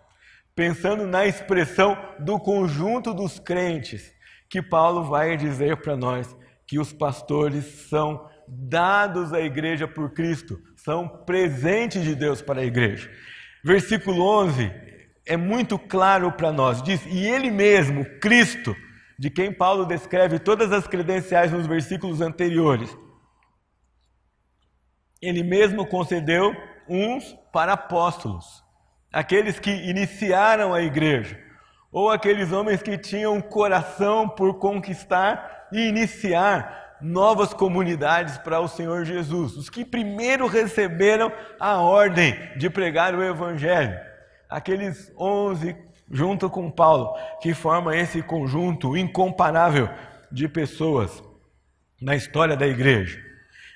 pensando 0.55 1.09
na 1.09 1.27
expressão 1.27 1.99
do 2.21 2.39
conjunto 2.39 3.13
dos 3.13 3.41
crentes, 3.41 4.15
que 4.49 4.63
Paulo 4.63 5.03
vai 5.03 5.37
dizer 5.37 5.79
para 5.79 5.97
nós 5.97 6.37
que 6.65 6.79
os 6.79 6.93
pastores 6.93 7.65
são 7.91 8.31
dados 8.47 9.33
à 9.33 9.41
igreja 9.41 9.89
por 9.89 10.13
Cristo, 10.13 10.57
são 10.77 11.09
presentes 11.09 12.05
de 12.05 12.15
Deus 12.15 12.41
para 12.41 12.61
a 12.61 12.65
igreja. 12.65 13.11
Versículo 13.65 14.23
11 14.23 14.71
é 15.27 15.37
muito 15.37 15.77
claro 15.77 16.31
para 16.31 16.53
nós, 16.53 16.81
diz: 16.81 17.05
"E 17.07 17.27
ele 17.27 17.51
mesmo, 17.51 18.05
Cristo, 18.21 18.73
de 19.19 19.31
quem 19.31 19.53
Paulo 19.53 19.85
descreve 19.85 20.39
todas 20.39 20.73
as 20.73 20.87
credenciais 20.87 21.51
nos 21.51 21.67
versículos 21.67 22.21
anteriores, 22.21 22.97
ele 25.21 25.43
mesmo 25.43 25.85
concedeu 25.85 26.55
uns 26.89 27.37
para 27.59 27.73
apóstolos, 27.73 28.63
aqueles 29.13 29.59
que 29.59 29.69
iniciaram 29.69 30.73
a 30.73 30.81
igreja, 30.81 31.37
ou 31.91 32.09
aqueles 32.09 32.53
homens 32.53 32.81
que 32.81 32.97
tinham 32.97 33.41
coração 33.41 34.29
por 34.29 34.61
conquistar 34.61 35.67
e 35.73 35.89
iniciar 35.89 36.95
novas 37.01 37.53
comunidades 37.53 38.39
para 38.39 38.61
o 38.61 38.69
Senhor 38.69 39.05
Jesus, 39.05 39.57
os 39.57 39.69
que 39.69 39.85
primeiro 39.85 40.47
receberam 40.47 41.33
a 41.59 41.81
ordem 41.81 42.39
de 42.57 42.71
pregar 42.71 43.13
o 43.13 43.25
Evangelho, 43.25 43.99
aqueles 44.49 45.13
onze, 45.19 45.77
junto 46.09 46.49
com 46.49 46.71
Paulo, 46.71 47.13
que 47.41 47.55
formam 47.55 47.93
esse 47.93 48.23
conjunto 48.23 48.97
incomparável 48.97 49.91
de 50.31 50.47
pessoas 50.47 51.21
na 52.01 52.15
história 52.15 52.57
da 52.57 52.69
igreja. 52.69 53.21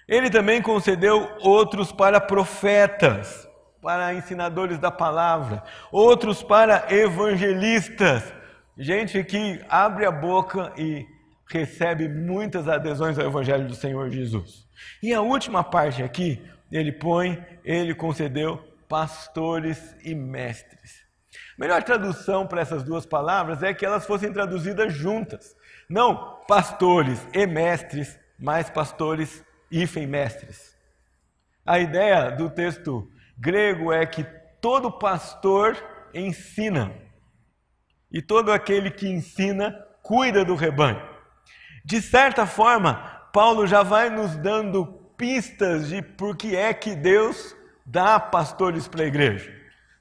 Ele 0.07 0.31
também 0.31 0.63
concedeu 0.63 1.29
outros 1.41 1.91
para 1.91 2.21
profetas, 2.21 3.51
para 3.83 4.15
ensinadores 4.15 4.79
da 4.79 4.93
palavra, 4.93 5.65
outros 5.91 6.41
para 6.41 6.87
evangelistas, 6.89 8.33
gente 8.79 9.25
que 9.25 9.61
abre 9.69 10.07
a 10.07 10.13
boca 10.13 10.73
e 10.79 11.05
recebe 11.49 12.09
muitas 12.09 12.69
adesões 12.69 13.19
ao 13.19 13.27
evangelho 13.27 13.67
do 13.67 13.75
Senhor 13.75 14.09
Jesus. 14.09 14.69
E 15.03 15.13
a 15.13 15.21
última 15.21 15.65
parte 15.65 16.01
aqui, 16.01 16.41
ele 16.71 16.93
põe, 16.93 17.45
ele 17.65 17.93
concedeu 17.93 18.57
pastores 18.89 19.97
e 20.05 20.15
mestres. 20.15 21.03
Melhor 21.59 21.83
tradução 21.83 22.47
para 22.47 22.61
essas 22.61 22.85
duas 22.85 23.05
palavras 23.05 23.65
é 23.65 23.75
que 23.75 23.85
elas 23.85 24.07
fossem 24.07 24.33
traduzidas 24.33 24.95
juntas. 24.95 25.57
Não 25.89 26.37
pastores 26.47 27.27
e 27.35 27.47
mestres, 27.47 28.19
mas 28.39 28.71
pastores 28.71 29.45
hífen 29.71 30.07
mestres. 30.07 30.77
A 31.67 31.79
ideia 31.79 32.31
do 32.31 32.49
texto 32.49 33.12
grego 33.39 33.93
é 33.93 34.07
que 34.07 34.25
todo 34.61 34.93
pastor 34.93 35.77
ensina 36.15 36.93
e 38.11 38.21
todo 38.21 38.53
aquele 38.53 38.91
que 38.91 39.09
ensina 39.09 39.73
cuida 40.03 40.45
do 40.45 40.55
rebanho. 40.55 41.03
De 41.85 42.01
certa 42.01 42.47
forma, 42.47 42.95
Paulo 43.33 43.67
já 43.67 43.83
vai 43.83 44.11
nos 44.11 44.37
dando 44.37 44.85
pistas 45.17 45.89
de 45.89 46.03
por 46.03 46.37
que 46.37 46.55
é 46.55 46.75
que 46.75 46.95
Deus 46.95 47.57
dá 47.87 48.21
pastores 48.21 48.87
para 48.87 49.03
a 49.03 49.07
igreja. 49.07 49.53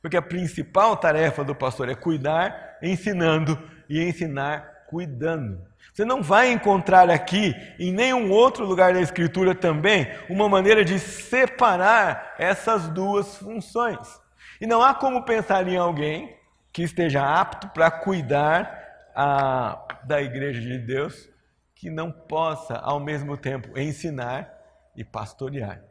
Porque 0.01 0.17
a 0.17 0.21
principal 0.21 0.97
tarefa 0.97 1.43
do 1.43 1.55
pastor 1.55 1.89
é 1.89 1.95
cuidar, 1.95 2.77
ensinando 2.81 3.57
e 3.87 4.03
ensinar 4.03 4.85
cuidando. 4.89 5.70
Você 5.91 6.05
não 6.05 6.23
vai 6.23 6.51
encontrar 6.51 7.09
aqui, 7.09 7.53
em 7.77 7.91
nenhum 7.91 8.31
outro 8.31 8.65
lugar 8.65 8.93
da 8.93 9.01
Escritura 9.01 9.53
também, 9.53 10.07
uma 10.29 10.47
maneira 10.47 10.85
de 10.85 10.97
separar 10.97 12.33
essas 12.39 12.87
duas 12.89 13.35
funções. 13.37 14.21
E 14.59 14.65
não 14.65 14.81
há 14.81 14.93
como 14.93 15.25
pensar 15.25 15.67
em 15.67 15.75
alguém 15.75 16.33
que 16.71 16.83
esteja 16.83 17.21
apto 17.23 17.67
para 17.69 17.91
cuidar 17.91 18.79
a, 19.13 19.71
ah, 19.71 19.87
da 20.05 20.21
igreja 20.21 20.61
de 20.61 20.77
Deus, 20.77 21.29
que 21.75 21.89
não 21.89 22.11
possa, 22.11 22.75
ao 22.77 22.99
mesmo 22.99 23.35
tempo, 23.35 23.77
ensinar 23.77 24.49
e 24.95 25.03
pastorear. 25.03 25.81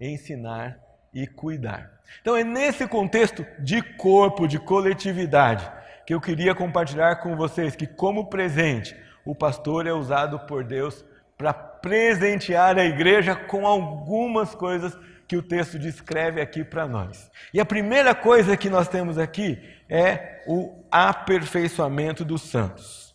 Ensinar 0.00 0.78
e 1.12 1.26
cuidar. 1.26 2.00
Então, 2.20 2.36
é 2.36 2.42
nesse 2.42 2.86
contexto 2.86 3.44
de 3.58 3.82
corpo, 3.82 4.46
de 4.46 4.58
coletividade, 4.58 5.70
que 6.06 6.14
eu 6.14 6.20
queria 6.20 6.54
compartilhar 6.54 7.16
com 7.16 7.36
vocês 7.36 7.76
que, 7.76 7.86
como 7.86 8.30
presente, 8.30 8.96
o 9.24 9.34
pastor 9.34 9.86
é 9.86 9.92
usado 9.92 10.38
por 10.40 10.64
Deus 10.64 11.04
para 11.36 11.52
presentear 11.52 12.78
a 12.78 12.84
igreja 12.84 13.34
com 13.34 13.66
algumas 13.66 14.54
coisas 14.54 14.96
que 15.26 15.36
o 15.36 15.42
texto 15.42 15.78
descreve 15.78 16.40
aqui 16.40 16.64
para 16.64 16.86
nós. 16.86 17.30
E 17.54 17.60
a 17.60 17.64
primeira 17.64 18.14
coisa 18.14 18.56
que 18.56 18.68
nós 18.68 18.88
temos 18.88 19.16
aqui 19.16 19.58
é 19.88 20.42
o 20.46 20.84
aperfeiçoamento 20.90 22.24
dos 22.24 22.42
santos. 22.42 23.14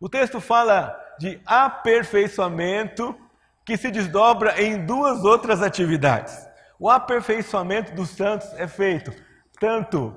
O 0.00 0.08
texto 0.08 0.40
fala 0.40 1.00
de 1.18 1.40
aperfeiçoamento 1.46 3.16
que 3.64 3.76
se 3.76 3.90
desdobra 3.90 4.60
em 4.60 4.84
duas 4.84 5.24
outras 5.24 5.62
atividades. 5.62 6.46
O 6.78 6.90
aperfeiçoamento 6.90 7.94
dos 7.94 8.10
santos 8.10 8.52
é 8.54 8.68
feito 8.68 9.12
tanto 9.58 10.14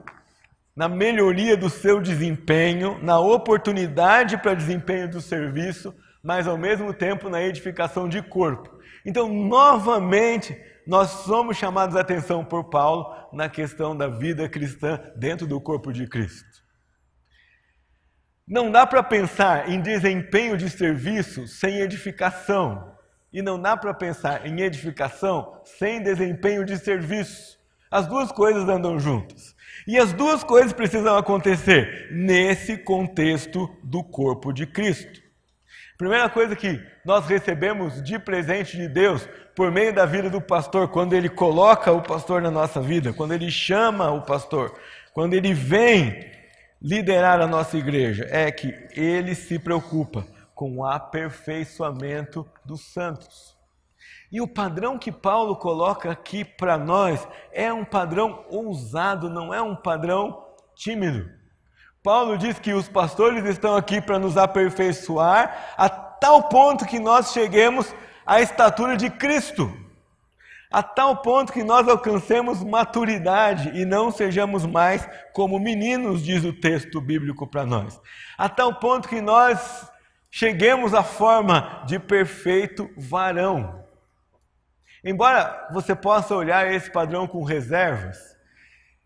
na 0.80 0.88
melhoria 0.88 1.58
do 1.58 1.70
seu 1.70 2.00
desempenho, 2.00 2.98
na 3.04 3.20
oportunidade 3.20 4.38
para 4.38 4.54
desempenho 4.54 5.12
do 5.12 5.20
serviço, 5.20 5.94
mas 6.24 6.48
ao 6.48 6.58
mesmo 6.58 6.94
tempo 6.94 7.28
na 7.28 7.44
edificação 7.44 8.08
de 8.08 8.22
corpo. 8.22 8.80
Então, 9.06 9.28
novamente, 9.28 10.58
nós 10.88 11.10
somos 11.10 11.58
chamados 11.58 11.98
a 11.98 12.00
atenção 12.00 12.46
por 12.46 12.70
Paulo 12.70 13.14
na 13.34 13.50
questão 13.50 13.94
da 13.94 14.08
vida 14.08 14.48
cristã 14.48 15.02
dentro 15.18 15.46
do 15.46 15.60
corpo 15.60 15.92
de 15.92 16.08
Cristo. 16.08 16.64
Não 18.48 18.72
dá 18.72 18.88
para 18.88 19.04
pensar 19.04 19.70
em 19.70 19.82
desempenho 19.82 20.56
de 20.56 20.70
serviço 20.70 21.46
sem 21.46 21.82
edificação. 21.82 22.96
E 23.34 23.42
não 23.42 23.62
dá 23.62 23.76
para 23.76 23.94
pensar 23.94 24.48
em 24.48 24.62
edificação 24.62 25.62
sem 25.66 26.02
desempenho 26.02 26.64
de 26.64 26.78
serviço. 26.78 27.60
As 27.92 28.08
duas 28.08 28.32
coisas 28.32 28.70
andam 28.70 28.98
juntas. 28.98 29.59
E 29.90 29.98
as 29.98 30.14
duas 30.14 30.44
coisas 30.44 30.72
precisam 30.72 31.18
acontecer 31.18 32.10
nesse 32.12 32.78
contexto 32.78 33.68
do 33.84 34.04
corpo 34.04 34.54
de 34.54 34.68
Cristo. 34.68 35.20
Primeira 35.98 36.30
coisa 36.30 36.56
que 36.56 36.80
nós 37.04 37.26
recebemos 37.26 38.00
de 38.04 38.20
presente 38.20 38.78
de 38.78 38.88
Deus 38.88 39.28
por 39.56 39.72
meio 39.72 39.92
da 39.92 40.06
vida 40.06 40.30
do 40.30 40.40
pastor, 40.40 40.90
quando 40.90 41.14
ele 41.14 41.28
coloca 41.28 41.92
o 41.92 42.04
pastor 42.04 42.40
na 42.40 42.52
nossa 42.52 42.80
vida, 42.80 43.12
quando 43.14 43.34
ele 43.34 43.50
chama 43.50 44.12
o 44.12 44.22
pastor, 44.22 44.80
quando 45.12 45.34
ele 45.34 45.56
vem 45.56 46.24
liderar 46.80 47.42
a 47.42 47.48
nossa 47.48 47.76
igreja, 47.76 48.28
é 48.30 48.52
que 48.52 48.72
ele 48.96 49.34
se 49.34 49.58
preocupa 49.58 50.24
com 50.54 50.78
o 50.78 50.86
aperfeiçoamento 50.86 52.48
dos 52.64 52.94
santos. 52.94 53.49
E 54.32 54.40
o 54.42 54.48
padrão 54.48 54.98
que 54.98 55.12
Paulo 55.12 55.56
coloca 55.56 56.12
aqui 56.12 56.46
para 56.46 56.78
nós 56.78 57.28
é 57.52 57.74
um 57.74 57.84
padrão 57.84 58.46
ousado, 58.50 59.30
não 59.30 59.54
é 59.54 59.62
um 59.62 59.76
padrão 59.76 60.46
tímido. 60.76 61.30
Paulo 62.04 62.38
diz 62.38 62.60
que 62.60 62.74
os 62.74 62.88
pastores 62.88 63.44
estão 63.46 63.76
aqui 63.76 64.00
para 64.00 64.20
nos 64.20 64.38
aperfeiçoar 64.38 65.74
a 65.76 65.90
tal 65.90 66.44
ponto 66.44 66.86
que 66.86 67.00
nós 67.00 67.34
cheguemos 67.34 67.94
à 68.26 68.40
estatura 68.40 68.96
de 68.96 69.10
Cristo, 69.10 69.72
a 70.72 70.84
tal 70.84 71.18
ponto 71.18 71.52
que 71.52 71.64
nós 71.64 71.88
alcancemos 71.88 72.64
maturidade 72.64 73.72
e 73.78 73.84
não 73.84 74.12
sejamos 74.12 74.66
mais 74.66 75.08
como 75.34 75.60
meninos, 75.60 76.24
diz 76.24 76.46
o 76.46 76.54
texto 76.54 77.02
bíblico 77.02 77.48
para 77.48 77.66
nós, 77.66 78.00
a 78.38 78.48
tal 78.48 78.76
ponto 78.76 79.10
que 79.10 79.20
nós 79.20 79.92
cheguemos 80.30 80.94
à 80.94 81.04
forma 81.04 81.84
de 81.86 81.98
perfeito 81.98 82.90
varão. 82.96 83.79
Embora 85.04 85.68
você 85.72 85.96
possa 85.96 86.36
olhar 86.36 86.72
esse 86.72 86.92
padrão 86.92 87.28
com 87.28 87.44
reservas, 87.44 88.38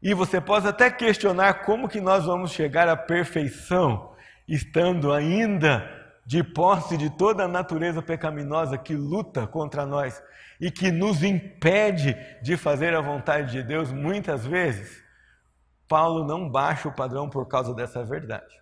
e 0.02 0.14
você 0.14 0.42
possa 0.42 0.70
até 0.70 0.92
questionar 0.92 1.66
como 1.66 1.88
que 1.88 2.02
nós 2.02 2.26
vamos 2.26 2.52
chegar 2.52 2.90
à 2.90 2.98
perfeição, 2.98 4.14
estando 4.48 5.14
ainda 5.14 5.90
de 6.26 6.44
posse 6.44 6.98
de 6.98 7.10
toda 7.10 7.44
a 7.44 7.48
natureza 7.48 8.02
pecaminosa 8.02 8.78
que 8.78 8.96
luta 8.96 9.48
contra 9.48 9.86
nós 9.86 10.22
e 10.60 10.70
que 10.70 10.92
nos 10.92 11.24
impede 11.24 12.18
de 12.42 12.58
fazer 12.58 12.94
a 12.96 13.02
vontade 13.02 13.52
de 13.52 13.64
Deus 13.64 13.92
muitas 13.92 14.46
vezes, 14.46 15.04
Paulo 15.88 16.26
não 16.26 16.50
baixa 16.50 16.90
o 16.90 16.94
padrão 16.94 17.30
por 17.30 17.48
causa 17.48 17.74
dessa 17.74 18.04
verdade. 18.04 18.62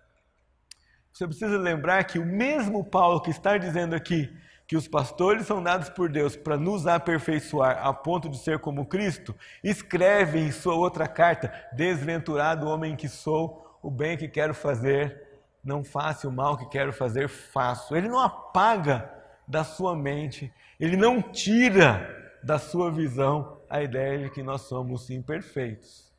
Você 1.12 1.26
precisa 1.26 1.58
lembrar 1.58 2.04
que 2.04 2.18
o 2.18 2.24
mesmo 2.24 2.84
Paulo 2.84 3.20
que 3.20 3.30
está 3.30 3.58
dizendo 3.58 3.94
aqui 3.94 4.32
que 4.72 4.76
os 4.78 4.88
pastores 4.88 5.46
são 5.46 5.62
dados 5.62 5.90
por 5.90 6.08
Deus 6.08 6.34
para 6.34 6.56
nos 6.56 6.86
aperfeiçoar 6.86 7.86
a 7.86 7.92
ponto 7.92 8.26
de 8.26 8.38
ser 8.38 8.58
como 8.58 8.86
Cristo, 8.86 9.34
escreve 9.62 10.38
em 10.38 10.50
sua 10.50 10.74
outra 10.74 11.06
carta: 11.06 11.52
Desventurado 11.74 12.66
homem 12.66 12.96
que 12.96 13.06
sou, 13.06 13.78
o 13.82 13.90
bem 13.90 14.16
que 14.16 14.26
quero 14.26 14.54
fazer, 14.54 15.42
não 15.62 15.84
faço, 15.84 16.26
o 16.26 16.32
mal 16.32 16.56
que 16.56 16.64
quero 16.70 16.90
fazer, 16.90 17.28
faço. 17.28 17.94
Ele 17.94 18.08
não 18.08 18.18
apaga 18.18 19.12
da 19.46 19.62
sua 19.62 19.94
mente, 19.94 20.50
ele 20.80 20.96
não 20.96 21.20
tira 21.20 22.32
da 22.42 22.58
sua 22.58 22.90
visão 22.90 23.60
a 23.68 23.82
ideia 23.82 24.20
de 24.20 24.30
que 24.30 24.42
nós 24.42 24.62
somos 24.62 25.10
imperfeitos. 25.10 26.10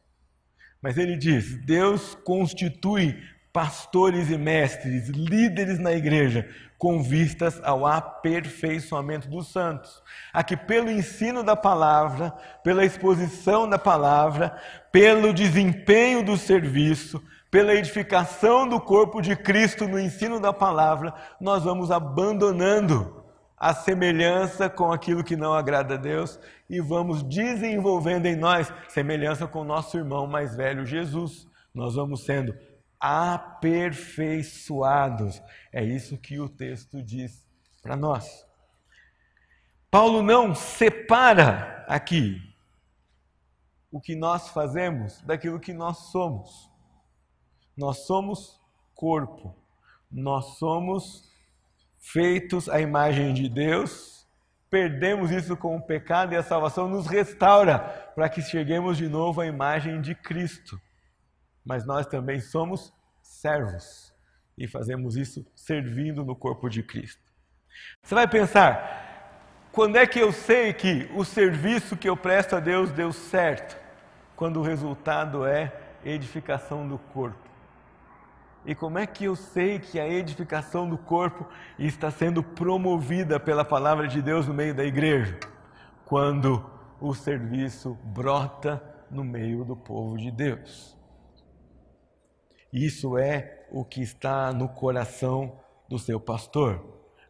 Mas 0.80 1.00
ele 1.00 1.18
diz: 1.18 1.58
Deus 1.66 2.14
constitui 2.24 3.20
pastores 3.54 4.32
e 4.32 4.38
mestres, 4.38 5.10
líderes 5.10 5.78
na 5.78 5.94
igreja, 5.94 6.50
com 6.76 7.04
vistas 7.04 7.62
ao 7.64 7.86
aperfeiçoamento 7.86 9.30
dos 9.30 9.52
santos. 9.52 10.02
A 10.34 10.44
que, 10.44 10.58
pelo 10.58 10.90
ensino 10.90 11.44
da 11.44 11.56
palavra, 11.56 12.34
pela 12.64 12.84
exposição 12.84 13.70
da 13.70 13.78
palavra, 13.78 14.60
pelo 14.92 15.32
desempenho 15.32 16.26
do 16.26 16.36
serviço, 16.36 17.24
pela 17.52 17.76
edificação 17.76 18.68
do 18.68 18.82
corpo 18.82 19.22
de 19.22 19.36
Cristo 19.36 19.88
no 19.88 20.00
ensino 20.00 20.40
da 20.40 20.52
palavra, 20.52 21.14
nós 21.40 21.64
vamos 21.64 21.92
abandonando 21.92 23.24
a 23.56 23.74
semelhança 23.74 24.68
com 24.68 24.92
aquilo 24.92 25.24
que 25.24 25.38
não 25.38 25.54
agrada 25.54 25.94
a 25.94 25.98
Deus 25.98 26.40
e 26.68 26.82
vamos 26.82 27.22
desenvolvendo 27.24 28.26
em 28.26 28.36
nós 28.36 28.74
semelhança 28.90 29.48
com 29.48 29.62
o 29.62 29.64
nosso 29.64 29.96
irmão 29.96 30.26
mais 30.26 30.56
velho 30.56 30.86
Jesus. 30.86 31.48
Nós 31.74 31.96
vamos 31.96 32.26
sendo 32.26 32.54
aperfeiçoados. 33.04 35.44
É 35.74 35.84
isso 35.84 36.18
que 36.18 36.40
o 36.40 36.48
texto 36.48 37.04
diz 37.04 37.46
para 37.82 37.98
nós. 37.98 38.48
Paulo 39.92 40.24
não 40.24 40.56
separa 40.56 41.84
aqui 41.86 42.42
o 43.92 44.00
que 44.00 44.16
nós 44.16 44.48
fazemos 44.50 45.22
daquilo 45.24 45.60
que 45.60 45.74
nós 45.74 46.12
somos. 46.12 46.72
Nós 47.76 48.06
somos 48.06 48.62
corpo, 48.96 49.54
nós 50.10 50.58
somos 50.58 51.30
feitos 52.00 52.70
à 52.70 52.80
imagem 52.80 53.34
de 53.34 53.50
Deus, 53.50 54.26
perdemos 54.70 55.30
isso 55.30 55.58
com 55.58 55.76
o 55.76 55.82
pecado 55.82 56.34
e 56.34 56.38
a 56.38 56.44
salvação 56.44 56.88
nos 56.88 57.06
restaura 57.06 57.80
para 58.16 58.30
que 58.30 58.42
cheguemos 58.42 58.98
de 58.98 59.10
novo 59.10 59.42
à 59.42 59.46
imagem 59.46 60.00
de 60.00 60.16
Cristo 60.16 60.80
mas 61.66 61.86
nós 61.86 62.06
também 62.06 62.40
somos 62.40 62.94
servos 63.22 64.14
e 64.58 64.68
fazemos 64.68 65.16
isso 65.16 65.46
servindo 65.56 66.24
no 66.24 66.36
corpo 66.36 66.70
de 66.70 66.84
Cristo. 66.84 67.22
Você 68.02 68.14
vai 68.14 68.28
pensar, 68.28 69.68
quando 69.72 69.98
é 69.98 70.06
que 70.06 70.20
eu 70.20 70.32
sei 70.32 70.74
que 70.74 71.10
o 71.16 71.26
serviço 71.26 71.98
que 71.98 72.08
eu 72.08 72.16
presto 72.16 72.56
a 72.56 72.60
Deus 72.60 72.92
deu 72.92 73.12
certo? 73.12 73.76
Quando 74.36 74.60
o 74.60 74.64
resultado 74.64 75.46
é 75.46 75.74
edificação 76.06 76.88
do 76.88 76.98
corpo. 76.98 77.50
E 78.66 78.74
como 78.74 78.98
é 78.98 79.06
que 79.06 79.26
eu 79.26 79.36
sei 79.36 79.80
que 79.80 80.00
a 80.00 80.08
edificação 80.08 80.88
do 80.88 80.98
corpo 80.98 81.46
está 81.78 82.10
sendo 82.10 82.42
promovida 82.42 83.40
pela 83.40 83.66
palavra 83.66 84.08
de 84.08 84.22
Deus 84.22 84.48
no 84.48 84.54
meio 84.54 84.74
da 84.74 84.86
igreja? 84.86 85.38
Quando 86.06 86.70
o 87.00 87.14
serviço 87.14 87.98
brota 88.04 88.82
no 89.12 89.24
meio 89.24 89.66
do 89.66 89.76
povo 89.76 90.18
de 90.18 90.32
Deus. 90.32 90.98
Isso 92.74 93.20
é 93.20 93.66
o 93.70 93.86
que 93.86 94.02
está 94.02 94.52
no 94.52 94.68
coração 94.68 95.60
do 95.88 96.00
seu 96.00 96.20
pastor. 96.20 96.84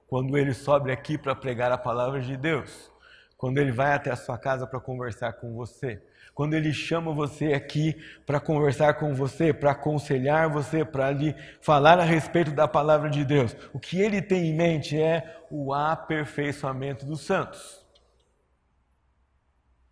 Quando 0.07 0.37
ele 0.37 0.53
sobe 0.53 0.89
aqui 0.89 1.17
para 1.17 1.35
pregar 1.35 1.69
a 1.69 1.77
palavra 1.77 2.21
de 2.21 2.37
Deus, 2.37 2.89
quando 3.35 3.57
ele 3.57 3.73
vai 3.73 3.91
até 3.91 4.09
a 4.09 4.15
sua 4.15 4.37
casa 4.37 4.65
para 4.65 4.79
conversar 4.79 5.33
com 5.33 5.53
você, 5.53 6.01
quando 6.33 6.53
ele 6.53 6.71
chama 6.71 7.11
você 7.11 7.51
aqui 7.53 7.93
para 8.25 8.39
conversar 8.39 8.93
com 8.93 9.13
você, 9.13 9.51
para 9.51 9.71
aconselhar 9.71 10.49
você, 10.49 10.85
para 10.85 11.11
lhe 11.11 11.35
falar 11.59 11.99
a 11.99 12.05
respeito 12.05 12.51
da 12.51 12.65
palavra 12.65 13.09
de 13.09 13.25
Deus, 13.25 13.53
o 13.73 13.79
que 13.79 13.99
ele 13.99 14.21
tem 14.21 14.45
em 14.45 14.55
mente 14.55 14.97
é 14.97 15.43
o 15.51 15.73
aperfeiçoamento 15.73 17.05
dos 17.05 17.19
santos. 17.19 17.85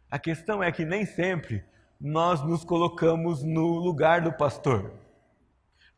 A 0.09 0.17
questão 0.17 0.63
é 0.63 0.71
que 0.71 0.85
nem 0.85 1.05
sempre 1.05 1.61
nós 1.99 2.41
nos 2.41 2.63
colocamos 2.63 3.43
no 3.43 3.67
lugar 3.79 4.21
do 4.21 4.31
pastor 4.31 5.00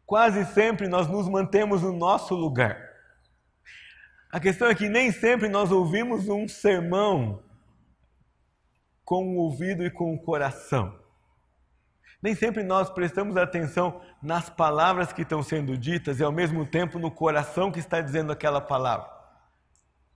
quase 0.06 0.46
sempre 0.46 0.88
nós 0.88 1.08
nos 1.08 1.28
mantemos 1.28 1.82
no 1.82 1.94
nosso 1.94 2.36
lugar. 2.36 2.78
A 4.32 4.40
questão 4.40 4.68
é 4.68 4.76
que 4.76 4.90
nem 4.90 5.12
sempre 5.12 5.48
nós 5.48 5.72
ouvimos 5.72 6.28
um 6.28 6.48
sermão 6.48 7.44
com 9.06 9.36
o 9.36 9.38
ouvido 9.38 9.86
e 9.86 9.92
com 9.92 10.14
o 10.14 10.20
coração. 10.20 10.98
Nem 12.24 12.34
sempre 12.34 12.64
nós 12.64 12.90
prestamos 12.90 13.36
atenção 13.36 14.02
nas 14.22 14.50
palavras 14.50 15.12
que 15.12 15.24
estão 15.24 15.44
sendo 15.44 15.78
ditas 15.78 16.20
e 16.20 16.24
ao 16.24 16.32
mesmo 16.32 16.66
tempo 16.66 16.98
no 16.98 17.12
coração 17.12 17.70
que 17.70 17.80
está 17.80 18.00
dizendo 18.00 18.32
aquela 18.32 18.62
palavra. 18.62 19.12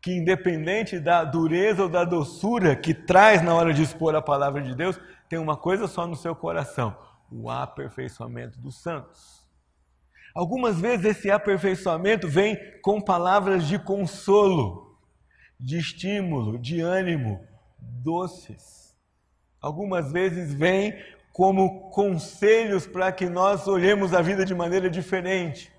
Que 0.02 0.14
independente 0.14 1.00
da 1.00 1.26
dureza 1.26 1.84
ou 1.84 1.90
da 1.90 2.06
doçura 2.06 2.76
que 2.76 2.94
traz 2.94 3.42
na 3.42 3.54
hora 3.54 3.74
de 3.74 3.84
expor 3.84 4.16
a 4.16 4.22
palavra 4.22 4.62
de 4.62 4.74
Deus, 4.74 4.98
tem 5.28 5.38
uma 5.38 5.58
coisa 5.58 5.86
só 5.86 6.08
no 6.08 6.16
seu 6.16 6.34
coração: 6.34 6.98
o 7.30 7.52
aperfeiçoamento 7.52 8.58
dos 8.60 8.82
santos. 8.82 9.37
Algumas 10.38 10.80
vezes 10.80 11.04
esse 11.04 11.32
aperfeiçoamento 11.32 12.28
vem 12.28 12.56
com 12.84 13.02
palavras 13.02 13.68
de 13.68 13.80
consolo, 13.80 14.96
de 15.60 15.80
estímulo, 15.80 16.60
de 16.60 16.80
ânimo, 16.80 17.44
doces. 17.80 18.96
Algumas 19.60 20.12
vezes 20.12 20.54
vem 20.54 20.94
como 21.34 21.90
conselhos 21.90 22.86
para 22.86 23.12
que 23.12 23.28
nós 23.28 23.68
olhemos 23.68 24.14
a 24.14 24.22
vida 24.22 24.46
de 24.46 24.54
maneira 24.54 24.92
diferente. 24.92 25.74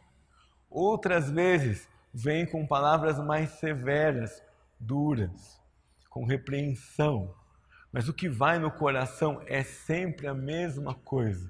Outras 0.69 1.31
vezes, 1.31 1.89
vem 2.13 2.45
com 2.45 2.67
palavras 2.67 3.17
mais 3.21 3.51
severas, 3.61 4.43
duras, 4.81 5.63
com 6.11 6.25
repreensão. 6.25 7.33
Mas 7.93 8.09
o 8.09 8.13
que 8.13 8.29
vai 8.29 8.59
no 8.59 8.73
coração 8.73 9.41
é 9.47 9.63
sempre 9.63 10.27
a 10.27 10.35
mesma 10.35 10.95
coisa, 10.95 11.49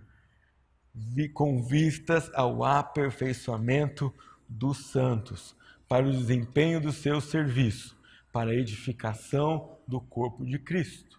com 1.34 1.62
vistas 1.62 2.30
ao 2.34 2.64
aperfeiçoamento 2.64 4.12
dos 4.48 4.90
santos, 4.90 5.56
para 5.88 6.06
o 6.06 6.10
desempenho 6.10 6.80
do 6.80 6.92
seu 6.92 7.20
serviço, 7.20 7.96
para 8.32 8.50
a 8.50 8.54
edificação 8.54 9.78
do 9.86 10.00
corpo 10.00 10.44
de 10.44 10.58
Cristo. 10.58 11.18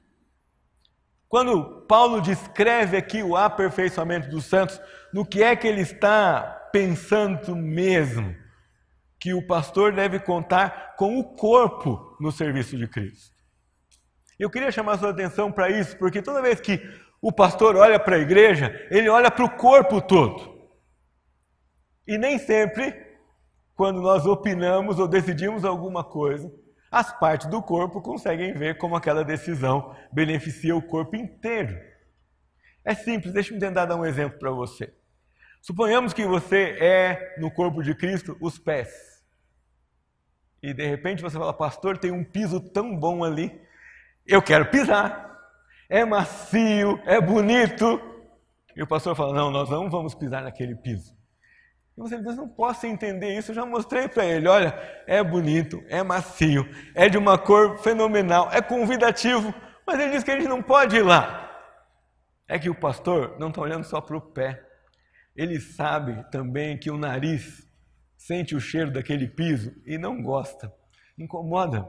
Quando 1.28 1.86
Paulo 1.88 2.22
descreve 2.22 2.98
aqui 2.98 3.22
o 3.22 3.36
aperfeiçoamento 3.36 4.30
dos 4.30 4.46
santos, 4.46 4.82
no 5.14 5.26
que 5.26 5.44
é 5.44 5.56
que 5.56 5.68
ele 5.68 5.82
está 5.82 6.42
pensando 6.72 7.56
mesmo? 7.56 8.36
Que 9.20 9.34
o 9.34 9.46
pastor 9.46 9.94
deve 9.94 10.20
contar 10.20 10.96
com 10.96 11.20
o 11.20 11.24
corpo 11.24 12.18
no 12.20 12.32
serviço 12.32 12.76
de 12.78 12.88
Cristo. 12.88 13.38
Eu 14.40 14.50
queria 14.50 14.72
chamar 14.72 14.98
sua 14.98 15.10
atenção 15.10 15.52
para 15.52 15.70
isso, 15.70 15.98
porque 15.98 16.22
toda 16.22 16.42
vez 16.42 16.60
que 16.60 16.82
o 17.22 17.32
pastor 17.32 17.76
olha 17.76 18.00
para 18.00 18.16
a 18.16 18.20
igreja, 18.20 18.88
ele 18.90 19.10
olha 19.10 19.30
para 19.30 19.46
o 19.46 19.50
corpo 19.50 20.02
todo. 20.02 20.58
E 22.08 22.18
nem 22.18 22.40
sempre, 22.40 22.96
quando 23.76 24.02
nós 24.02 24.26
opinamos 24.26 24.98
ou 25.00 25.08
decidimos 25.08 25.64
alguma 25.64 26.04
coisa, 26.04 26.52
as 26.92 27.12
partes 27.20 27.48
do 27.48 27.62
corpo 27.62 28.02
conseguem 28.02 28.54
ver 28.54 28.78
como 28.78 28.96
aquela 28.96 29.24
decisão 29.24 29.96
beneficia 30.12 30.76
o 30.76 30.82
corpo 30.82 31.16
inteiro. 31.16 31.78
É 32.84 32.96
simples, 32.96 33.34
deixa 33.34 33.54
eu 33.54 33.60
tentar 33.60 33.86
dar 33.86 33.96
um 33.96 34.06
exemplo 34.06 34.40
para 34.40 34.50
você. 34.50 34.92
Suponhamos 35.62 36.14
que 36.14 36.26
você 36.26 36.78
é, 36.80 37.36
no 37.38 37.52
corpo 37.52 37.84
de 37.84 37.94
Cristo, 37.94 38.36
os 38.42 38.58
pés. 38.58 39.24
E 40.64 40.74
de 40.74 40.86
repente 40.86 41.22
você 41.22 41.38
fala, 41.38 41.54
pastor, 41.54 41.98
tem 41.98 42.12
um 42.12 42.24
piso 42.24 42.60
tão 42.60 42.96
bom 42.96 43.24
ali, 43.24 43.62
eu 44.26 44.42
quero 44.42 44.66
pisar. 44.72 45.29
É 45.90 46.06
macio, 46.06 47.02
é 47.06 47.20
bonito. 47.20 48.00
E 48.76 48.84
o 48.84 48.88
pastor 48.88 49.16
fala, 49.16 49.34
não, 49.34 49.50
nós 49.50 49.70
não 49.70 49.90
vamos 49.90 50.14
pisar 50.14 50.44
naquele 50.44 50.76
piso. 50.76 51.18
E 51.98 52.02
você 52.02 52.22
diz, 52.22 52.38
não 52.38 52.48
posso 52.48 52.86
entender 52.86 53.38
isso, 53.38 53.52
eu 53.52 53.56
já 53.56 53.66
mostrei 53.66 54.08
para 54.08 54.24
ele, 54.24 54.48
olha, 54.48 54.74
é 55.06 55.22
bonito, 55.22 55.84
é 55.90 56.02
macio, 56.02 56.66
é 56.96 57.10
de 57.10 57.18
uma 57.18 57.38
cor 57.38 57.80
fenomenal, 57.80 58.50
é 58.54 58.62
convidativo, 58.62 59.54
mas 59.86 60.00
ele 60.00 60.12
diz 60.12 60.24
que 60.24 60.32
a 60.32 60.36
gente 60.36 60.48
não 60.48 60.62
pode 60.62 60.96
ir 60.96 61.02
lá. 61.02 61.46
É 62.48 62.58
que 62.58 62.70
o 62.70 62.76
pastor 62.76 63.36
não 63.38 63.50
está 63.50 63.62
olhando 63.62 63.84
só 63.84 64.00
para 64.00 64.16
o 64.16 64.22
pé, 64.22 64.64
ele 65.36 65.60
sabe 65.60 66.24
também 66.32 66.78
que 66.78 66.90
o 66.90 66.98
nariz 66.98 67.68
sente 68.16 68.56
o 68.56 68.62
cheiro 68.62 68.92
daquele 68.92 69.28
piso 69.28 69.74
e 69.86 69.98
não 69.98 70.22
gosta, 70.22 70.72
incomoda. 71.18 71.86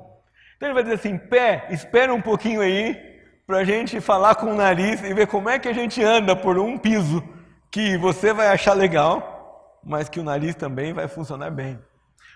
Então 0.57 0.69
ele 0.69 0.75
vai 0.75 0.83
dizer 0.83 0.97
assim: 0.97 1.19
pé, 1.19 1.69
espera 1.71 2.13
um 2.13 2.21
pouquinho 2.21 2.61
aí 2.61 3.10
para 3.51 3.59
a 3.59 3.65
gente 3.65 4.01
falar 4.01 4.37
com 4.37 4.47
o 4.47 4.55
nariz 4.55 5.03
e 5.03 5.13
ver 5.13 5.27
como 5.27 5.49
é 5.49 5.59
que 5.59 5.67
a 5.67 5.73
gente 5.73 6.01
anda 6.01 6.37
por 6.37 6.57
um 6.57 6.79
piso 6.79 7.21
que 7.69 7.97
você 7.97 8.33
vai 8.33 8.47
achar 8.47 8.75
legal 8.75 9.81
mas 9.83 10.09
que 10.09 10.21
o 10.21 10.23
nariz 10.23 10.55
também 10.55 10.93
vai 10.93 11.09
funcionar 11.09 11.51
bem. 11.51 11.77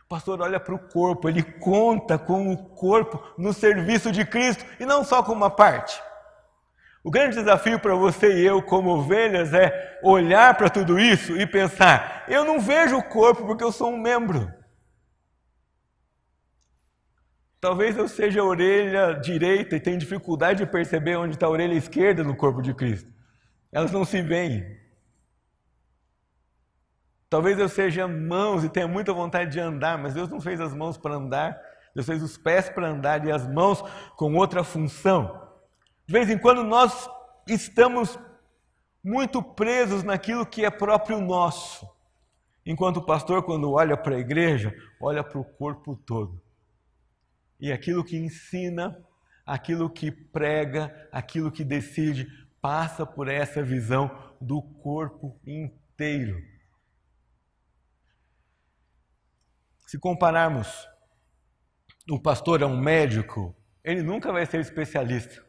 O 0.07 0.09
pastor 0.09 0.41
olha 0.41 0.59
para 0.59 0.75
o 0.75 0.79
corpo, 0.79 1.29
ele 1.29 1.41
conta 1.41 2.19
com 2.19 2.53
o 2.53 2.57
corpo 2.57 3.23
no 3.39 3.53
serviço 3.53 4.11
de 4.11 4.25
Cristo 4.25 4.65
e 4.81 4.85
não 4.85 5.05
só 5.05 5.23
com 5.23 5.33
uma 5.33 5.51
parte. 5.51 6.03
O 7.05 7.13
grande 7.13 7.37
desafio 7.37 7.79
para 7.79 7.95
você 7.95 8.41
e 8.41 8.45
eu, 8.45 8.61
como 8.61 8.91
ovelhas, 8.91 9.55
é 9.55 10.01
olhar 10.03 10.57
para 10.57 10.69
tudo 10.69 10.99
isso 10.99 11.37
e 11.37 11.47
pensar: 11.47 12.25
eu 12.27 12.45
não 12.45 12.59
vejo 12.59 12.97
o 12.97 13.03
corpo 13.05 13.47
porque 13.47 13.63
eu 13.63 13.71
sou 13.71 13.93
um 13.93 13.99
membro. 13.99 14.51
Talvez 17.65 17.97
eu 17.97 18.07
seja 18.07 18.43
a 18.43 18.45
orelha 18.45 19.15
direita 19.15 19.75
e 19.75 19.81
tenha 19.81 19.97
dificuldade 19.97 20.59
de 20.59 20.71
perceber 20.71 21.17
onde 21.17 21.35
está 21.35 21.47
a 21.47 21.49
orelha 21.49 21.73
esquerda 21.73 22.23
no 22.23 22.37
corpo 22.37 22.61
de 22.61 22.75
Cristo. 22.75 23.11
Elas 23.73 23.91
não 23.91 24.05
se 24.05 24.21
veem. 24.21 24.79
Talvez 27.31 27.59
eu 27.59 27.67
seja 27.67 28.07
mãos 28.07 28.65
e 28.65 28.69
tenha 28.69 28.87
muita 28.87 29.15
vontade 29.15 29.51
de 29.51 29.59
andar, 29.59 29.97
mas 29.97 30.13
Deus 30.13 30.29
não 30.29 30.43
fez 30.43 30.61
as 30.61 30.75
mãos 30.75 30.99
para 30.99 31.15
andar, 31.15 31.59
Deus 31.95 32.05
fez 32.05 32.23
os 32.23 32.37
pés 32.37 32.69
para 32.69 32.87
andar 32.87 33.25
e 33.25 33.33
as 33.33 33.49
mãos 33.49 33.83
com 34.15 34.35
outra 34.35 34.63
função. 34.63 35.49
De 36.07 36.13
vez 36.13 36.29
em 36.29 36.37
quando 36.37 36.63
nós 36.63 37.09
estamos 37.49 38.19
muito 39.03 39.43
presos 39.43 40.03
naquilo 40.03 40.45
que 40.45 40.67
é 40.67 40.71
próprio 40.71 41.19
nosso. 41.19 41.89
Enquanto 42.67 42.99
o 42.99 43.07
pastor, 43.07 43.43
quando 43.43 43.73
olha 43.73 43.97
para 43.97 44.17
a 44.17 44.21
igreja, 44.21 44.71
olha 45.01 45.25
para 45.25 45.39
o 45.39 45.45
corpo 45.47 45.97
todo. 45.97 46.44
E 47.61 47.73
aquilo 47.73 48.05
que 48.05 48.17
ensina, 48.17 48.97
aquilo 49.47 49.91
que 49.91 50.11
prega, 50.11 51.09
aquilo 51.13 51.51
que 51.51 51.65
decide, 51.65 52.27
passa 52.61 53.05
por 53.07 53.29
essa 53.29 53.63
visão 53.63 54.35
do 54.41 54.63
corpo 54.63 55.41
inteiro. 55.47 56.43
Se 59.87 59.99
compararmos 59.99 60.89
o 62.11 62.21
pastor 62.21 62.63
a 62.63 62.67
um 62.67 62.77
médico, 62.77 63.55
ele 63.83 64.03
nunca 64.03 64.33
vai 64.33 64.47
ser 64.47 64.61
especialista. 64.61 65.45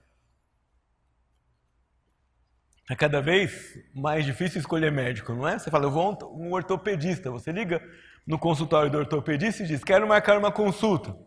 É 2.90 2.96
cada 2.96 3.20
vez 3.20 3.74
mais 3.96 4.26
difícil 4.26 4.60
escolher 4.60 4.92
médico, 4.92 5.34
não 5.34 5.48
é? 5.48 5.58
Você 5.58 5.72
fala, 5.72 5.86
eu 5.86 5.92
vou 5.92 6.16
um 6.34 6.54
ortopedista. 6.54 7.32
Você 7.32 7.52
liga 7.52 7.82
no 8.28 8.38
consultório 8.38 8.92
do 8.92 8.98
ortopedista 9.00 9.64
e 9.64 9.68
diz, 9.68 9.84
quero 9.84 10.08
marcar 10.08 10.38
uma 10.38 10.52
consulta. 10.52 11.18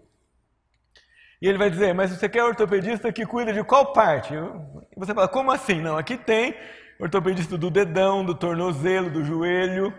E 1.40 1.48
ele 1.48 1.58
vai 1.58 1.70
dizer, 1.70 1.94
mas 1.94 2.10
você 2.10 2.28
quer 2.28 2.44
ortopedista 2.44 3.12
que 3.12 3.24
cuida 3.24 3.52
de 3.52 3.62
qual 3.62 3.92
parte? 3.92 4.34
E 4.34 4.98
você 4.98 5.14
fala, 5.14 5.28
como 5.28 5.50
assim? 5.50 5.80
Não, 5.80 5.96
aqui 5.96 6.16
tem 6.16 6.54
ortopedista 6.98 7.56
do 7.56 7.70
dedão, 7.70 8.24
do 8.24 8.34
tornozelo, 8.34 9.08
do 9.08 9.24
joelho, 9.24 9.94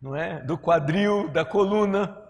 não 0.00 0.16
é? 0.16 0.40
Do 0.40 0.56
quadril, 0.56 1.28
da 1.28 1.44
coluna 1.44 2.28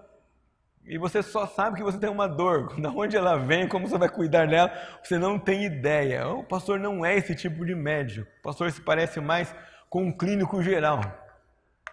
e 0.88 0.96
você 0.96 1.22
só 1.22 1.46
sabe 1.46 1.76
que 1.76 1.82
você 1.82 1.98
tem 1.98 2.08
uma 2.08 2.26
dor, 2.26 2.74
de 2.80 2.86
onde 2.86 3.14
ela 3.14 3.36
vem, 3.36 3.68
como 3.68 3.86
você 3.86 3.98
vai 3.98 4.08
cuidar 4.08 4.48
dela, 4.48 4.72
você 5.02 5.18
não 5.18 5.38
tem 5.38 5.64
ideia. 5.64 6.26
O 6.28 6.42
pastor 6.42 6.80
não 6.80 7.04
é 7.04 7.14
esse 7.14 7.34
tipo 7.34 7.64
de 7.64 7.74
médico. 7.74 8.26
O 8.40 8.42
pastor 8.42 8.72
se 8.72 8.80
parece 8.80 9.20
mais 9.20 9.54
com 9.90 10.04
um 10.04 10.16
clínico 10.16 10.62
geral. 10.62 11.00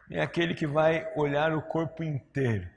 É 0.10 0.22
aquele 0.22 0.54
que 0.54 0.66
vai 0.66 1.06
olhar 1.18 1.54
o 1.54 1.62
corpo 1.62 2.04
inteiro. 2.04 2.70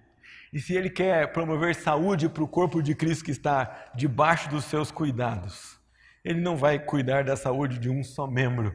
E 0.52 0.60
se 0.60 0.74
ele 0.74 0.88
quer 0.88 1.32
promover 1.32 1.74
saúde 1.74 2.28
para 2.28 2.42
o 2.42 2.48
corpo 2.48 2.82
de 2.82 2.94
Cristo 2.94 3.24
que 3.24 3.30
está 3.30 3.90
debaixo 3.94 4.48
dos 4.48 4.64
seus 4.64 4.90
cuidados, 4.90 5.78
ele 6.24 6.40
não 6.40 6.56
vai 6.56 6.78
cuidar 6.78 7.24
da 7.24 7.36
saúde 7.36 7.78
de 7.78 7.90
um 7.90 8.02
só 8.02 8.26
membro. 8.26 8.74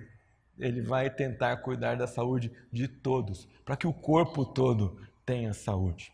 Ele 0.60 0.82
vai 0.82 1.10
tentar 1.10 1.58
cuidar 1.58 1.96
da 1.96 2.06
saúde 2.06 2.52
de 2.72 2.88
todos, 2.88 3.48
para 3.66 3.76
que 3.76 3.88
o 3.88 3.94
corpo 3.94 4.46
todo 4.46 5.02
tenha 5.26 5.54
saúde. 5.54 6.14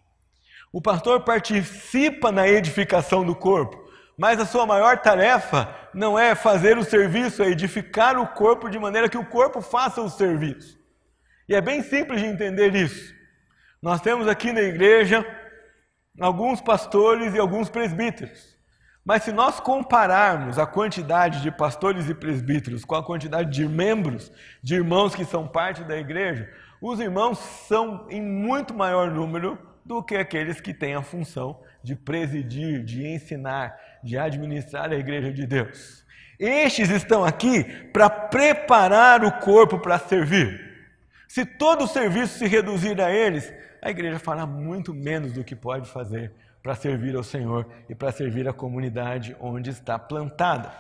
O 0.72 0.82
pastor 0.82 1.22
participa 1.22 2.32
na 2.32 2.48
edificação 2.48 3.26
do 3.26 3.36
corpo, 3.36 3.90
mas 4.18 4.40
a 4.40 4.46
sua 4.46 4.66
maior 4.66 5.00
tarefa 5.00 5.74
não 5.94 6.18
é 6.18 6.36
fazer 6.36 6.78
o 6.78 6.84
serviço, 6.84 7.42
é 7.42 7.50
edificar 7.50 8.18
o 8.18 8.28
corpo 8.28 8.70
de 8.70 8.78
maneira 8.78 9.10
que 9.10 9.18
o 9.18 9.26
corpo 9.26 9.62
faça 9.62 10.02
o 10.02 10.10
serviço. 10.10 10.80
E 11.48 11.56
é 11.56 11.62
bem 11.62 11.82
simples 11.82 12.22
de 12.22 12.28
entender 12.28 12.76
isso. 12.76 13.14
Nós 13.82 14.02
temos 14.02 14.28
aqui 14.28 14.52
na 14.52 14.62
igreja 14.62 15.26
alguns 16.20 16.62
pastores 16.62 17.34
e 17.34 17.40
alguns 17.40 17.70
presbíteros. 17.70 18.58
Mas 19.04 19.24
se 19.24 19.32
nós 19.32 19.60
compararmos 19.60 20.60
a 20.60 20.66
quantidade 20.66 21.42
de 21.42 21.50
pastores 21.50 22.10
e 22.10 22.14
presbíteros 22.14 22.86
com 22.86 22.96
a 22.96 23.04
quantidade 23.04 23.50
de 23.50 23.68
membros, 23.68 24.32
de 24.62 24.76
irmãos 24.76 25.16
que 25.16 25.26
são 25.26 25.48
parte 25.48 25.84
da 25.84 25.98
igreja, 25.98 26.50
os 26.82 27.00
irmãos 27.00 27.40
são 27.40 28.06
em 28.10 28.22
muito 28.22 28.74
maior 28.74 29.10
número 29.10 29.58
do 29.84 30.04
que 30.04 30.16
aqueles 30.16 30.62
que 30.62 30.74
têm 30.74 30.94
a 30.94 31.02
função 31.02 31.60
de 31.84 31.96
presidir, 31.96 32.84
de 32.84 33.08
ensinar, 33.08 33.76
de 34.04 34.18
administrar 34.18 34.92
a 34.92 34.96
igreja 34.96 35.32
de 35.32 35.48
Deus. 35.48 36.06
Estes 36.40 36.90
estão 36.90 37.26
aqui 37.26 37.64
para 37.92 38.10
preparar 38.10 39.26
o 39.26 39.32
corpo 39.40 39.80
para 39.80 39.98
servir. 39.98 40.69
Se 41.30 41.46
todo 41.46 41.84
o 41.84 41.88
serviço 41.88 42.40
se 42.40 42.48
reduzir 42.48 43.00
a 43.00 43.12
eles, 43.12 43.54
a 43.84 43.92
igreja 43.92 44.18
fará 44.18 44.48
muito 44.48 44.96
menos 44.96 45.32
do 45.32 45.44
que 45.44 45.56
pode 45.56 45.88
fazer 45.88 46.34
para 46.64 46.74
servir 46.74 47.16
ao 47.16 47.24
Senhor 47.24 47.72
e 47.88 47.94
para 47.94 48.12
servir 48.12 48.50
a 48.50 48.52
comunidade 48.52 49.38
onde 49.40 49.70
está 49.70 50.00
plantada. 50.00 50.74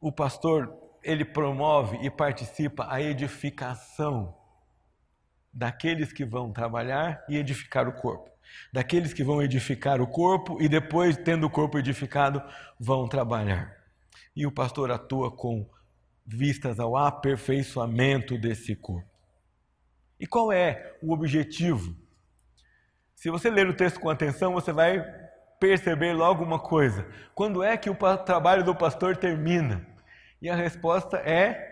O 0.00 0.12
pastor, 0.12 0.72
ele 1.02 1.24
promove 1.24 1.98
e 2.06 2.08
participa 2.08 2.86
a 2.88 3.02
edificação 3.02 4.32
daqueles 5.52 6.12
que 6.12 6.24
vão 6.24 6.52
trabalhar 6.52 7.24
e 7.28 7.36
edificar 7.36 7.88
o 7.88 7.92
corpo. 7.92 8.30
Daqueles 8.72 9.12
que 9.12 9.24
vão 9.24 9.42
edificar 9.42 10.00
o 10.00 10.06
corpo 10.06 10.56
e 10.62 10.68
depois, 10.68 11.16
tendo 11.16 11.48
o 11.48 11.50
corpo 11.50 11.80
edificado, 11.80 12.40
vão 12.78 13.08
trabalhar. 13.08 13.76
E 14.36 14.46
o 14.46 14.52
pastor 14.52 14.92
atua 14.92 15.32
com 15.32 15.68
vistas 16.24 16.78
ao 16.78 16.96
aperfeiçoamento 16.96 18.38
desse 18.38 18.74
corpo. 18.74 19.08
E 20.18 20.26
qual 20.26 20.52
é 20.52 20.96
o 21.02 21.12
objetivo? 21.12 21.96
Se 23.14 23.30
você 23.30 23.50
ler 23.50 23.68
o 23.68 23.74
texto 23.74 24.00
com 24.00 24.08
atenção, 24.08 24.52
você 24.52 24.72
vai 24.72 25.04
perceber 25.58 26.12
logo 26.12 26.44
uma 26.44 26.58
coisa: 26.58 27.06
quando 27.34 27.62
é 27.62 27.76
que 27.76 27.90
o 27.90 27.96
trabalho 28.24 28.64
do 28.64 28.74
pastor 28.74 29.16
termina? 29.16 29.86
E 30.40 30.48
a 30.48 30.56
resposta 30.56 31.18
é 31.18 31.70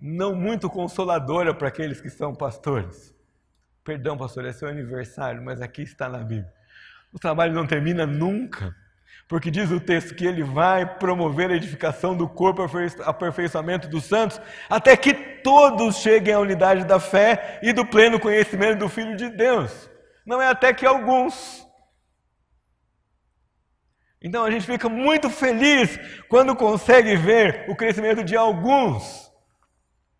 não 0.00 0.34
muito 0.34 0.68
consoladora 0.68 1.54
para 1.54 1.68
aqueles 1.68 2.00
que 2.00 2.10
são 2.10 2.34
pastores. 2.34 3.14
Perdão, 3.82 4.16
pastor, 4.16 4.44
é 4.44 4.52
seu 4.52 4.68
aniversário, 4.68 5.42
mas 5.42 5.60
aqui 5.60 5.82
está 5.82 6.08
na 6.08 6.18
Bíblia. 6.18 6.52
O 7.12 7.18
trabalho 7.18 7.52
não 7.52 7.66
termina 7.66 8.06
nunca. 8.06 8.74
Porque 9.28 9.50
diz 9.50 9.70
o 9.70 9.80
texto 9.80 10.14
que 10.14 10.26
ele 10.26 10.42
vai 10.42 10.98
promover 10.98 11.50
a 11.50 11.56
edificação 11.56 12.16
do 12.16 12.28
corpo, 12.28 12.62
aperfeiçoamento 13.04 13.88
dos 13.88 14.04
santos, 14.04 14.40
até 14.68 14.96
que 14.96 15.14
todos 15.14 15.96
cheguem 15.96 16.34
à 16.34 16.38
unidade 16.38 16.84
da 16.84 17.00
fé 17.00 17.58
e 17.62 17.72
do 17.72 17.86
pleno 17.86 18.20
conhecimento 18.20 18.78
do 18.78 18.88
Filho 18.88 19.16
de 19.16 19.30
Deus. 19.30 19.90
Não 20.26 20.40
é 20.40 20.48
até 20.48 20.72
que 20.74 20.84
alguns. 20.84 21.66
Então 24.22 24.44
a 24.44 24.50
gente 24.50 24.66
fica 24.66 24.88
muito 24.88 25.28
feliz 25.28 25.98
quando 26.28 26.56
consegue 26.56 27.16
ver 27.16 27.66
o 27.68 27.76
crescimento 27.76 28.22
de 28.24 28.36
alguns. 28.36 29.30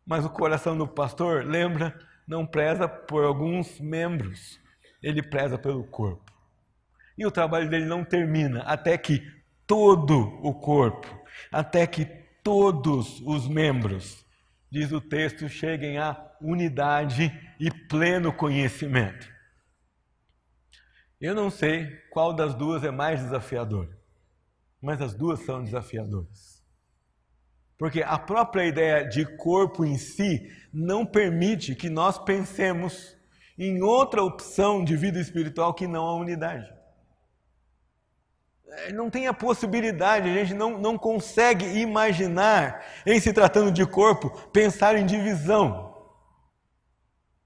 Mas 0.06 0.24
o 0.24 0.30
coração 0.30 0.76
do 0.76 0.86
pastor, 0.86 1.44
lembra, 1.44 1.98
não 2.28 2.46
preza 2.46 2.86
por 2.86 3.24
alguns 3.24 3.80
membros, 3.80 4.60
ele 5.02 5.22
preza 5.22 5.56
pelo 5.58 5.84
corpo. 5.84 6.33
E 7.16 7.24
o 7.24 7.31
trabalho 7.31 7.68
dele 7.68 7.87
não 7.87 8.05
termina 8.05 8.62
até 8.62 8.98
que 8.98 9.22
todo 9.66 10.38
o 10.42 10.53
corpo, 10.55 11.09
até 11.50 11.87
que 11.87 12.05
todos 12.42 13.20
os 13.20 13.48
membros, 13.48 14.24
diz 14.70 14.92
o 14.92 15.00
texto, 15.00 15.48
cheguem 15.48 15.98
à 15.98 16.33
unidade 16.40 17.33
e 17.59 17.70
pleno 17.70 18.33
conhecimento. 18.33 19.33
Eu 21.20 21.35
não 21.35 21.48
sei 21.48 21.87
qual 22.11 22.35
das 22.35 22.55
duas 22.55 22.85
é 22.85 22.90
mais 22.90 23.22
desafiadora, 23.22 23.96
mas 24.83 25.00
as 25.00 25.14
duas 25.14 25.40
são 25.40 25.64
desafiadoras. 25.64 26.62
Porque 27.79 28.03
a 28.03 28.18
própria 28.18 28.66
ideia 28.66 29.09
de 29.09 29.24
corpo 29.37 29.85
em 29.85 29.96
si 29.96 30.50
não 30.72 31.07
permite 31.07 31.74
que 31.74 31.88
nós 31.88 32.18
pensemos 32.18 33.16
em 33.57 33.83
outra 33.83 34.22
opção 34.22 34.85
de 34.85 34.96
vida 34.96 35.20
espiritual 35.20 35.72
que 35.72 35.87
não 35.87 36.05
a 36.07 36.16
unidade. 36.16 36.70
É, 38.76 38.92
não 38.92 39.10
tem 39.10 39.26
a 39.26 39.32
possibilidade, 39.32 40.28
a 40.28 40.32
gente 40.32 40.54
não, 40.54 40.78
não 40.78 40.98
consegue 40.98 41.64
imaginar, 41.78 42.84
em 43.06 43.20
se 43.20 43.32
tratando 43.32 43.70
de 43.70 43.87
corpo, 43.87 44.30
pensar 44.52 44.96
em 44.96 45.06
divisão. 45.06 45.94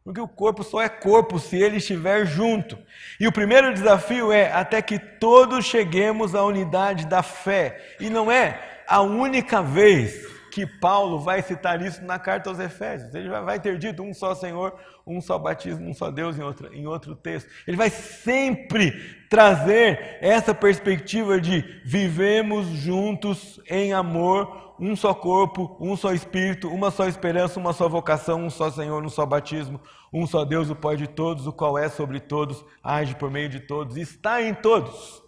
Porque 0.04 0.20
o 0.20 0.28
corpo 0.28 0.64
só 0.64 0.80
é 0.80 0.88
corpo 0.88 1.38
se 1.38 1.56
ele 1.56 1.76
estiver 1.76 2.24
junto. 2.24 2.78
E 3.20 3.26
o 3.26 3.32
primeiro 3.32 3.74
desafio 3.74 4.32
é 4.32 4.50
até 4.50 4.80
que 4.80 4.98
todos 4.98 5.66
cheguemos 5.66 6.34
à 6.34 6.42
unidade 6.44 7.06
da 7.06 7.22
fé. 7.22 7.94
E 8.00 8.08
não 8.08 8.32
é 8.32 8.58
a 8.86 9.02
única 9.02 9.60
vez 9.62 10.37
que 10.58 10.66
Paulo 10.66 11.20
vai 11.20 11.40
citar 11.40 11.80
isso 11.80 12.04
na 12.04 12.18
carta 12.18 12.50
aos 12.50 12.58
Efésios. 12.58 13.14
Ele 13.14 13.28
vai 13.28 13.60
ter 13.60 13.78
dito 13.78 14.02
um 14.02 14.12
só 14.12 14.34
Senhor, 14.34 14.74
um 15.06 15.20
só 15.20 15.38
batismo, 15.38 15.88
um 15.88 15.94
só 15.94 16.10
Deus 16.10 16.36
em 16.36 16.42
em 16.76 16.84
outro 16.84 17.14
texto. 17.14 17.48
Ele 17.64 17.76
vai 17.76 17.88
sempre 17.88 18.90
trazer 19.30 20.18
essa 20.20 20.52
perspectiva 20.52 21.40
de 21.40 21.60
vivemos 21.84 22.66
juntos 22.66 23.60
em 23.70 23.92
amor, 23.92 24.74
um 24.80 24.96
só 24.96 25.14
corpo, 25.14 25.76
um 25.78 25.96
só 25.96 26.12
espírito, 26.12 26.68
uma 26.68 26.90
só 26.90 27.06
esperança, 27.06 27.60
uma 27.60 27.72
só 27.72 27.88
vocação, 27.88 28.44
um 28.44 28.50
só 28.50 28.68
Senhor, 28.68 29.04
um 29.04 29.08
só 29.08 29.24
batismo, 29.24 29.80
um 30.12 30.26
só 30.26 30.44
Deus, 30.44 30.70
o 30.70 30.74
Pai 30.74 30.96
de 30.96 31.06
todos, 31.06 31.46
o 31.46 31.52
qual 31.52 31.78
é 31.78 31.88
sobre 31.88 32.18
todos, 32.18 32.64
age 32.82 33.14
por 33.14 33.30
meio 33.30 33.48
de 33.48 33.60
todos, 33.60 33.96
está 33.96 34.42
em 34.42 34.54
todos. 34.54 35.22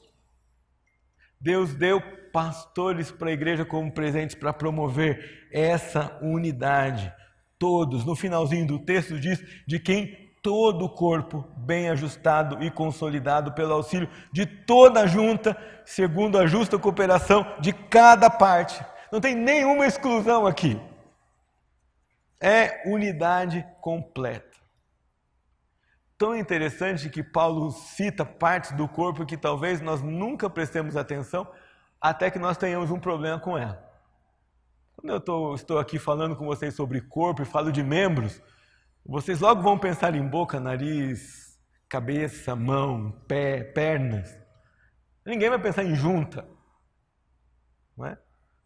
Deus 1.40 1.72
deu 1.72 2.02
pastores 2.32 3.10
para 3.10 3.30
a 3.30 3.32
igreja 3.32 3.64
como 3.64 3.92
presentes 3.92 4.34
para 4.34 4.52
promover 4.52 5.48
essa 5.52 6.18
unidade. 6.22 7.12
Todos, 7.58 8.04
no 8.04 8.16
finalzinho 8.16 8.66
do 8.66 8.78
texto 8.78 9.18
diz 9.18 9.42
de 9.66 9.78
quem 9.78 10.30
todo 10.42 10.86
o 10.86 10.88
corpo, 10.88 11.46
bem 11.56 11.90
ajustado 11.90 12.62
e 12.62 12.70
consolidado 12.70 13.52
pelo 13.52 13.74
auxílio 13.74 14.08
de 14.32 14.46
toda 14.46 15.00
a 15.00 15.06
junta, 15.06 15.56
segundo 15.84 16.38
a 16.38 16.46
justa 16.46 16.78
cooperação 16.78 17.46
de 17.60 17.72
cada 17.72 18.30
parte. 18.30 18.82
Não 19.12 19.20
tem 19.20 19.34
nenhuma 19.34 19.86
exclusão 19.86 20.46
aqui. 20.46 20.80
É 22.40 22.88
unidade 22.88 23.66
completa. 23.80 24.58
Tão 26.16 26.36
interessante 26.36 27.08
que 27.08 27.22
Paulo 27.22 27.70
cita 27.70 28.24
partes 28.24 28.72
do 28.72 28.86
corpo 28.86 29.26
que 29.26 29.36
talvez 29.36 29.80
nós 29.80 30.02
nunca 30.02 30.48
prestemos 30.48 30.96
atenção, 30.96 31.46
até 32.00 32.30
que 32.30 32.38
nós 32.38 32.56
tenhamos 32.56 32.90
um 32.90 32.98
problema 32.98 33.38
com 33.38 33.58
ela. 33.58 33.86
Quando 34.96 35.12
eu 35.12 35.20
tô, 35.20 35.54
estou 35.54 35.78
aqui 35.78 35.98
falando 35.98 36.34
com 36.34 36.46
vocês 36.46 36.74
sobre 36.74 37.00
corpo 37.00 37.42
e 37.42 37.46
falo 37.46 37.70
de 37.70 37.82
membros, 37.82 38.40
vocês 39.04 39.40
logo 39.40 39.62
vão 39.62 39.78
pensar 39.78 40.14
em 40.14 40.26
boca, 40.26 40.58
nariz, 40.58 41.58
cabeça, 41.88 42.56
mão, 42.56 43.10
pé, 43.28 43.62
pernas. 43.62 44.34
Ninguém 45.24 45.50
vai 45.50 45.58
pensar 45.58 45.84
em 45.84 45.94
junta. 45.94 46.48
Não 47.96 48.06
é? 48.06 48.18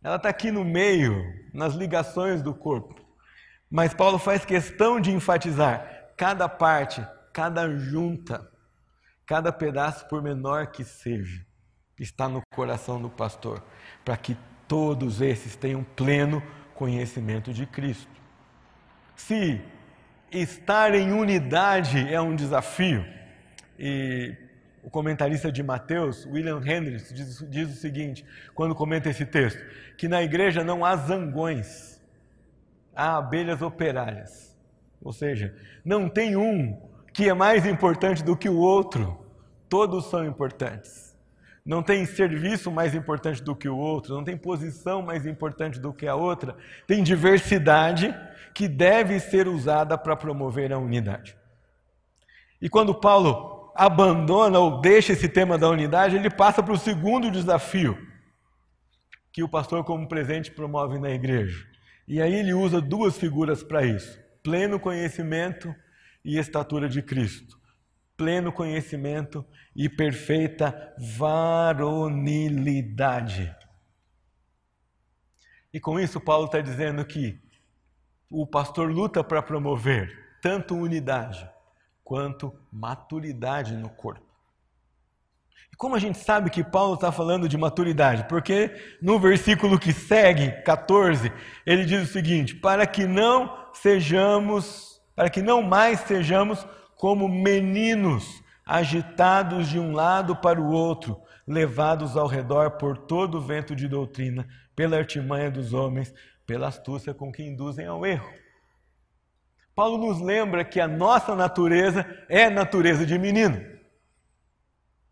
Ela 0.03 0.17
está 0.17 0.29
aqui 0.29 0.51
no 0.51 0.65
meio, 0.65 1.15
nas 1.53 1.75
ligações 1.75 2.43
do 2.43 2.55
corpo. 2.55 2.95
Mas 3.71 3.95
Paulo 3.95 4.19
faz 4.19 4.45
questão 4.45 5.01
de 5.01 5.11
enfatizar 5.11 6.13
cada 6.17 6.49
parte, 6.49 7.05
cada 7.33 7.69
junta, 7.77 8.49
cada 9.27 9.53
pedaço, 9.53 10.07
por 10.09 10.23
menor 10.23 10.69
que 10.69 10.85
seja 10.85 11.45
está 12.03 12.29
no 12.29 12.43
coração 12.55 13.01
do 13.01 13.09
pastor, 13.09 13.63
para 14.05 14.17
que 14.17 14.37
todos 14.67 15.21
esses 15.21 15.55
tenham 15.55 15.85
pleno 15.85 16.43
conhecimento 16.75 17.53
de 17.53 17.67
Cristo. 17.67 18.11
Se 19.15 19.61
estar 20.33 20.95
em 20.95 21.13
unidade 21.13 22.13
é 22.13 22.21
um 22.21 22.35
desafio, 22.35 23.05
e 23.79 24.37
o 24.83 24.91
comentarista 24.91 25.51
de 25.51 25.63
Mateus, 25.63 26.27
William 26.27 26.61
Hendricks, 26.65 27.13
diz, 27.15 27.47
diz 27.49 27.71
o 27.71 27.81
seguinte, 27.81 28.25
quando 28.55 28.75
comenta 28.75 29.09
esse 29.09 29.25
texto, 29.25 29.65
que 29.97 30.09
na 30.09 30.23
igreja 30.23 30.65
não 30.65 30.85
há 30.85 30.97
zangões, 30.97 32.03
há 32.95 33.17
abelhas 33.17 33.63
operárias. 33.63 34.55
Ou 35.03 35.13
seja, 35.13 35.55
não 35.85 36.09
tem 36.09 36.37
um 36.37 36.81
que 37.13 37.29
é 37.29 37.35
mais 37.35 37.65
importante 37.65 38.25
do 38.25 38.37
que 38.37 38.49
o 38.49 38.57
outro, 38.57 39.25
todos 39.69 40.11
são 40.11 40.27
importantes 40.27 41.14
não 41.65 41.83
tem 41.83 42.05
serviço 42.05 42.71
mais 42.71 42.95
importante 42.95 43.43
do 43.43 43.57
que 43.57 43.69
o 43.69 43.77
outro, 43.77 44.15
não 44.15 44.23
tem 44.23 44.37
posição 44.37 45.01
mais 45.01 45.25
importante 45.25 45.81
do 45.81 45.95
que 45.95 46.07
a 46.07 46.15
outra, 46.15 46.57
tem 46.87 47.03
diversidade 47.03 48.15
que 48.53 48.69
deve 48.69 49.19
ser 49.19 49.49
usada 49.49 49.97
para 49.97 50.15
promover 50.15 50.73
a 50.73 50.79
unidade. 50.79 51.35
E 52.61 52.69
quando 52.69 52.95
Paulo 52.95 53.73
abandona 53.75 54.59
ou 54.59 54.81
deixa 54.81 55.15
esse 55.15 55.29
tema 55.29 55.57
da 55.57 55.69
unidade, 55.69 56.17
ele 56.17 56.31
passa 56.31 56.63
para 56.63 56.75
o 56.75 56.79
segundo 56.79 57.31
desafio 57.31 57.99
que 59.33 59.43
o 59.43 59.49
pastor, 59.49 59.83
como 59.83 60.07
presente, 60.07 60.53
promove 60.53 60.99
na 60.99 61.11
igreja. 61.11 61.67
E 62.07 62.21
aí 62.21 62.35
ele 62.35 62.55
usa 62.55 62.81
duas 62.81 63.17
figuras 63.17 63.63
para 63.63 63.85
isso: 63.85 64.21
pleno 64.43 64.79
conhecimento 64.79 65.75
e 66.25 66.39
estatura 66.39 66.89
de 66.89 67.03
Cristo 67.03 67.59
pleno 68.17 68.53
conhecimento 68.53 69.45
e 69.75 69.89
perfeita 69.89 70.95
varonilidade. 71.19 73.53
E 75.73 75.81
com 75.81 75.99
isso, 75.99 76.21
Paulo 76.21 76.45
está 76.47 76.61
dizendo 76.61 77.05
que 77.05 77.43
o 78.31 78.47
pastor 78.47 78.89
luta 78.91 79.25
para 79.25 79.43
promover 79.43 80.39
tanto 80.41 80.77
unidade 80.77 81.51
quanto 82.05 82.55
maturidade 82.71 83.75
no 83.75 83.89
corpo. 83.89 84.23
E 85.73 85.77
como 85.77 85.97
a 85.97 85.99
gente 85.99 86.19
sabe 86.19 86.51
que 86.51 86.63
Paulo 86.63 86.95
está 86.95 87.11
falando 87.11 87.49
de 87.49 87.59
maturidade? 87.59 88.29
Porque 88.29 88.71
no 89.03 89.19
versículo 89.19 89.77
que 89.77 89.93
segue, 89.93 90.53
14, 90.63 91.33
ele 91.67 91.85
diz 91.85 92.09
o 92.09 92.13
seguinte: 92.13 92.55
para 92.55 92.87
que 92.87 93.07
não 93.07 93.67
sejamos, 93.73 95.03
para 95.17 95.29
que 95.29 95.43
não 95.43 95.63
mais 95.63 95.99
sejamos 96.01 96.65
como 97.05 97.29
meninos 97.29 98.43
agitados 98.65 99.69
de 99.69 99.79
um 99.79 99.93
lado 99.93 100.35
para 100.37 100.59
o 100.59 100.71
outro, 100.71 101.21
levados 101.47 102.17
ao 102.17 102.27
redor 102.27 102.79
por 102.79 102.97
todo 102.97 103.37
o 103.37 103.41
vento 103.43 103.77
de 103.77 103.87
doutrina, 103.87 104.49
pela 104.75 104.97
artimanha 104.97 105.51
dos 105.51 105.75
homens, 105.75 106.15
pela 106.47 106.69
astúcia 106.69 107.13
com 107.13 107.31
que 107.31 107.43
induzem 107.43 107.85
ao 107.85 108.07
erro. 108.07 108.33
Paulo 109.75 109.99
nos 109.99 110.19
lembra 110.19 110.65
que 110.65 110.81
a 110.81 110.89
nossa 110.89 111.37
natureza 111.37 112.07
é 112.27 112.49
natureza 112.49 113.05
de 113.05 113.19
menino. 113.19 113.63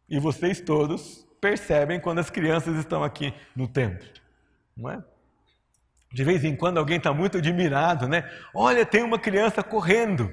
E 0.09 0.19
vocês 0.19 0.63
todos 0.63 1.29
percebem 1.43 2.01
quando 2.01 2.21
as 2.21 2.31
crianças 2.31 2.75
estão 2.79 3.05
aqui 3.05 3.35
no 3.55 3.69
templo, 3.69 4.09
não 4.75 4.91
é? 4.91 5.05
De 6.11 6.25
vez 6.25 6.43
em 6.43 6.57
quando 6.57 6.79
alguém 6.79 6.97
está 6.97 7.13
muito 7.13 7.37
admirado, 7.37 8.09
né? 8.09 8.27
Olha, 8.55 8.87
tem 8.87 9.03
uma 9.03 9.19
criança 9.19 9.63
correndo. 9.63 10.33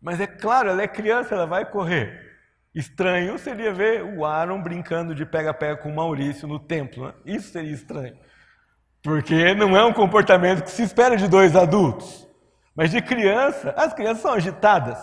Mas 0.00 0.20
é 0.20 0.26
claro, 0.26 0.70
ela 0.70 0.82
é 0.82 0.88
criança, 0.88 1.34
ela 1.34 1.46
vai 1.46 1.64
correr. 1.64 2.26
Estranho 2.74 3.38
seria 3.38 3.72
ver 3.72 4.04
o 4.04 4.24
Aaron 4.24 4.62
brincando 4.62 5.14
de 5.14 5.26
pega-pega 5.26 5.76
com 5.76 5.90
o 5.90 5.94
Maurício 5.96 6.46
no 6.46 6.58
templo. 6.58 7.06
Né? 7.06 7.14
Isso 7.26 7.50
seria 7.50 7.72
estranho. 7.72 8.16
Porque 9.02 9.54
não 9.54 9.76
é 9.76 9.84
um 9.84 9.92
comportamento 9.92 10.62
que 10.62 10.70
se 10.70 10.82
espera 10.82 11.16
de 11.16 11.26
dois 11.26 11.56
adultos. 11.56 12.28
Mas 12.76 12.90
de 12.90 13.02
criança, 13.02 13.74
as 13.76 13.92
crianças 13.92 14.22
são 14.22 14.32
agitadas. 14.32 14.98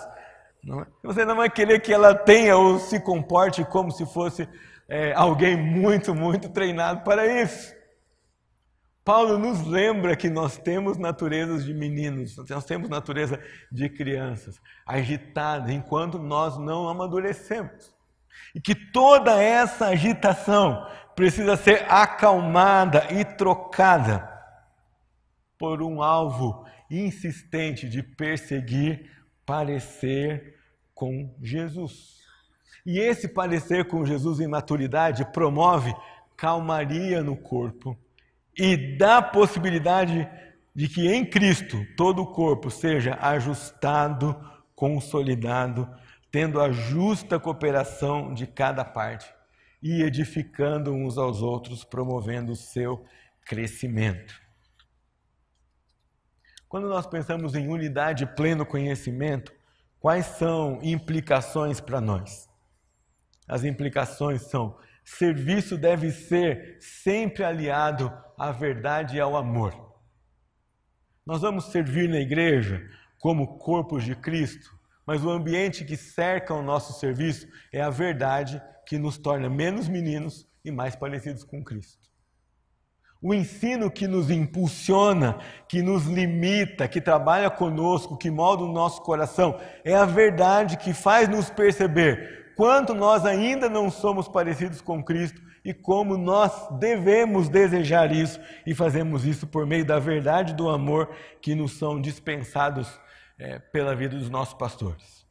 Não 0.64 0.82
é? 0.82 0.86
Você 1.04 1.26
não 1.26 1.36
vai 1.36 1.50
querer 1.50 1.80
que 1.80 1.94
ela 1.94 2.16
tenha 2.16 2.56
ou 2.56 2.80
se 2.80 3.00
comporte 3.00 3.64
como 3.66 3.92
se 3.92 4.06
fosse 4.06 4.48
é, 4.88 5.14
alguém 5.14 5.58
muito, 5.58 6.16
muito 6.16 6.50
treinado 6.50 7.02
para 7.02 7.28
isso. 7.42 7.74
Paulo 9.06 9.38
nos 9.38 9.64
lembra 9.68 10.16
que 10.16 10.32
nós 10.32 10.58
temos 10.58 10.98
naturezas 10.98 11.64
de 11.64 11.76
meninos, 11.76 12.36
nós 12.50 12.66
temos 12.66 12.90
natureza 12.90 13.40
de 13.72 13.88
crianças, 13.88 14.60
agitadas, 14.84 15.70
enquanto 15.70 16.18
nós 16.18 16.58
não 16.58 16.90
amadurecemos. 16.90 17.94
E 18.56 18.60
que 18.60 18.74
toda 18.74 19.40
essa 19.40 19.90
agitação 19.90 20.88
precisa 21.16 21.56
ser 21.56 21.86
acalmada 21.88 23.06
e 23.14 23.24
trocada 23.24 24.28
por 25.56 25.84
um 25.84 26.02
alvo 26.02 26.66
insistente 26.90 27.88
de 27.88 28.02
perseguir, 28.02 29.12
parecer 29.46 30.58
com 30.96 31.32
Jesus. 31.44 32.22
E 32.84 32.98
esse 32.98 33.28
parecer 33.28 33.88
com 33.88 34.04
Jesus 34.04 34.40
em 34.40 34.48
maturidade 34.48 35.24
promove 35.32 35.96
calmaria 36.36 37.22
no 37.22 37.38
corpo 37.38 37.96
e 38.58 38.98
dá 38.98 39.22
possibilidade 39.22 40.28
de 40.74 40.88
que 40.88 41.08
em 41.08 41.26
Cristo 41.26 41.86
todo 41.96 42.22
o 42.22 42.32
corpo 42.32 42.70
seja 42.70 43.18
ajustado, 43.22 44.36
consolidado, 44.76 45.90
tendo 46.32 46.60
a 46.60 46.72
justa 46.72 47.40
cooperação 47.40 48.34
de 48.34 48.46
cada 48.46 48.84
parte 48.84 49.34
e 49.82 50.02
edificando 50.02 50.92
uns 50.92 51.18
aos 51.18 51.42
outros, 51.42 51.84
promovendo 51.84 52.52
o 52.52 52.56
seu 52.56 53.06
crescimento. 53.46 54.42
Quando 56.68 56.90
nós 56.90 57.06
pensamos 57.06 57.56
em 57.56 57.70
unidade 57.70 58.24
e 58.24 58.28
pleno 58.28 58.66
conhecimento, 58.66 59.54
quais 60.00 60.26
são 60.26 60.80
implicações 60.82 61.80
para 61.80 62.02
nós? 62.02 62.50
As 63.48 63.64
implicações 63.64 64.42
são 64.42 64.78
serviço 65.06 65.78
deve 65.78 66.12
ser 66.12 66.78
sempre 66.82 67.44
aliado 67.44 68.12
à 68.38 68.52
verdade 68.52 69.18
e 69.18 69.20
ao 69.20 69.38
amor. 69.38 69.94
Nós 71.26 71.42
vamos 71.42 71.66
servir 71.66 72.10
na 72.10 72.20
igreja 72.20 72.84
como 73.20 73.60
corpos 73.60 74.04
de 74.04 74.16
Cristo, 74.16 74.78
mas 75.06 75.24
o 75.24 75.30
ambiente 75.30 75.86
que 75.86 75.96
cerca 75.96 76.54
o 76.54 76.64
nosso 76.64 77.00
serviço 77.00 77.48
é 77.72 77.82
a 77.82 77.90
verdade 77.90 78.62
que 78.88 78.98
nos 78.98 79.18
torna 79.18 79.50
menos 79.50 79.88
meninos 79.88 80.48
e 80.64 80.72
mais 80.72 80.96
parecidos 80.96 81.44
com 81.44 81.64
Cristo. 81.64 82.04
O 83.22 83.34
ensino 83.34 83.90
que 83.90 84.08
nos 84.08 84.30
impulsiona, 84.30 85.40
que 85.68 85.82
nos 85.82 86.06
limita, 86.06 86.88
que 86.88 87.02
trabalha 87.02 87.50
conosco, 87.50 88.18
que 88.18 88.30
molda 88.30 88.64
o 88.64 88.72
nosso 88.72 89.02
coração, 89.02 89.60
é 89.84 89.96
a 89.96 90.06
verdade 90.06 90.78
que 90.78 90.94
faz 90.94 91.28
nos 91.28 91.50
perceber 91.50 92.45
quanto 92.56 92.94
nós 92.94 93.26
ainda 93.26 93.70
não 93.70 93.90
somos 93.90 94.28
parecidos 94.28 94.82
com 94.82 95.04
Cristo 95.04 95.42
e 95.64 95.74
como 95.74 96.18
nós 96.18 96.70
devemos 96.80 97.50
desejar 97.50 98.12
isso 98.12 98.40
e 98.66 98.76
fazemos 98.76 99.26
isso 99.26 99.48
por 99.48 99.66
meio 99.66 99.84
da 99.84 100.00
verdade 100.00 100.54
do 100.54 100.70
amor 100.70 101.10
que 101.42 101.56
nos 101.56 101.74
são 101.74 102.00
dispensados 102.00 103.00
é, 103.40 103.60
pela 103.60 103.96
vida 103.96 104.18
dos 104.18 104.30
nossos 104.30 104.54
pastores. 104.54 105.26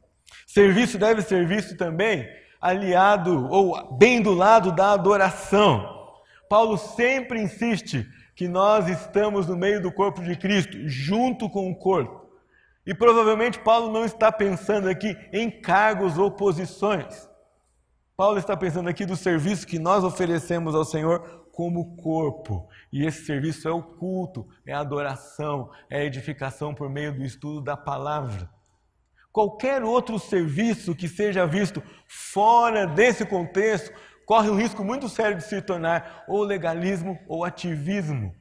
Serviço 0.45 0.97
deve 0.97 1.21
ser 1.21 1.47
visto 1.47 1.75
também 1.77 2.27
aliado 2.61 3.47
ou 3.49 3.95
bem 3.97 4.21
do 4.21 4.33
lado 4.33 4.71
da 4.71 4.91
adoração. 4.91 5.93
Paulo 6.49 6.77
sempre 6.77 7.41
insiste 7.41 8.05
que 8.35 8.47
nós 8.47 8.87
estamos 8.89 9.47
no 9.47 9.55
meio 9.55 9.81
do 9.81 9.91
corpo 9.91 10.21
de 10.21 10.35
Cristo, 10.35 10.77
junto 10.87 11.49
com 11.49 11.71
o 11.71 11.75
corpo. 11.75 12.24
E 12.85 12.93
provavelmente 12.93 13.59
Paulo 13.59 13.91
não 13.91 14.05
está 14.05 14.31
pensando 14.31 14.87
aqui 14.87 15.17
em 15.33 15.49
cargos 15.49 16.17
ou 16.17 16.29
posições. 16.29 17.27
Paulo 18.15 18.37
está 18.37 18.55
pensando 18.55 18.87
aqui 18.87 19.05
do 19.05 19.15
serviço 19.15 19.67
que 19.67 19.79
nós 19.79 20.03
oferecemos 20.03 20.75
ao 20.75 20.85
Senhor 20.85 21.45
como 21.51 21.95
corpo. 21.97 22.67
E 22.91 23.05
esse 23.05 23.25
serviço 23.25 23.67
é 23.67 23.71
o 23.71 23.81
culto, 23.81 24.47
é 24.65 24.73
a 24.73 24.79
adoração, 24.79 25.69
é 25.89 26.01
a 26.01 26.05
edificação 26.05 26.73
por 26.73 26.89
meio 26.89 27.13
do 27.13 27.23
estudo 27.23 27.61
da 27.61 27.75
palavra. 27.75 28.49
Qualquer 29.31 29.83
outro 29.83 30.17
serviço 30.17 30.95
que 30.95 31.09
seja 31.09 31.45
visto 31.45 31.83
fora 32.07 32.85
desse 32.85 33.25
contexto 33.25 33.91
corre 34.25 34.49
um 34.49 34.55
risco 34.55 34.83
muito 34.83 35.09
sério 35.09 35.37
de 35.37 35.43
se 35.43 35.61
tornar 35.61 36.23
ou 36.27 36.41
legalismo 36.43 37.19
ou 37.27 37.43
ativismo, 37.43 38.33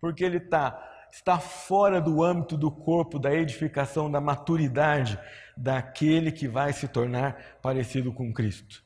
porque 0.00 0.24
ele 0.24 0.36
está 0.36 0.91
está 1.12 1.38
fora 1.38 2.00
do 2.00 2.22
âmbito 2.22 2.56
do 2.56 2.70
corpo, 2.70 3.18
da 3.18 3.32
edificação, 3.34 4.10
da 4.10 4.20
maturidade 4.20 5.18
daquele 5.54 6.32
que 6.32 6.48
vai 6.48 6.72
se 6.72 6.88
tornar 6.88 7.58
parecido 7.60 8.12
com 8.12 8.32
Cristo. 8.32 8.82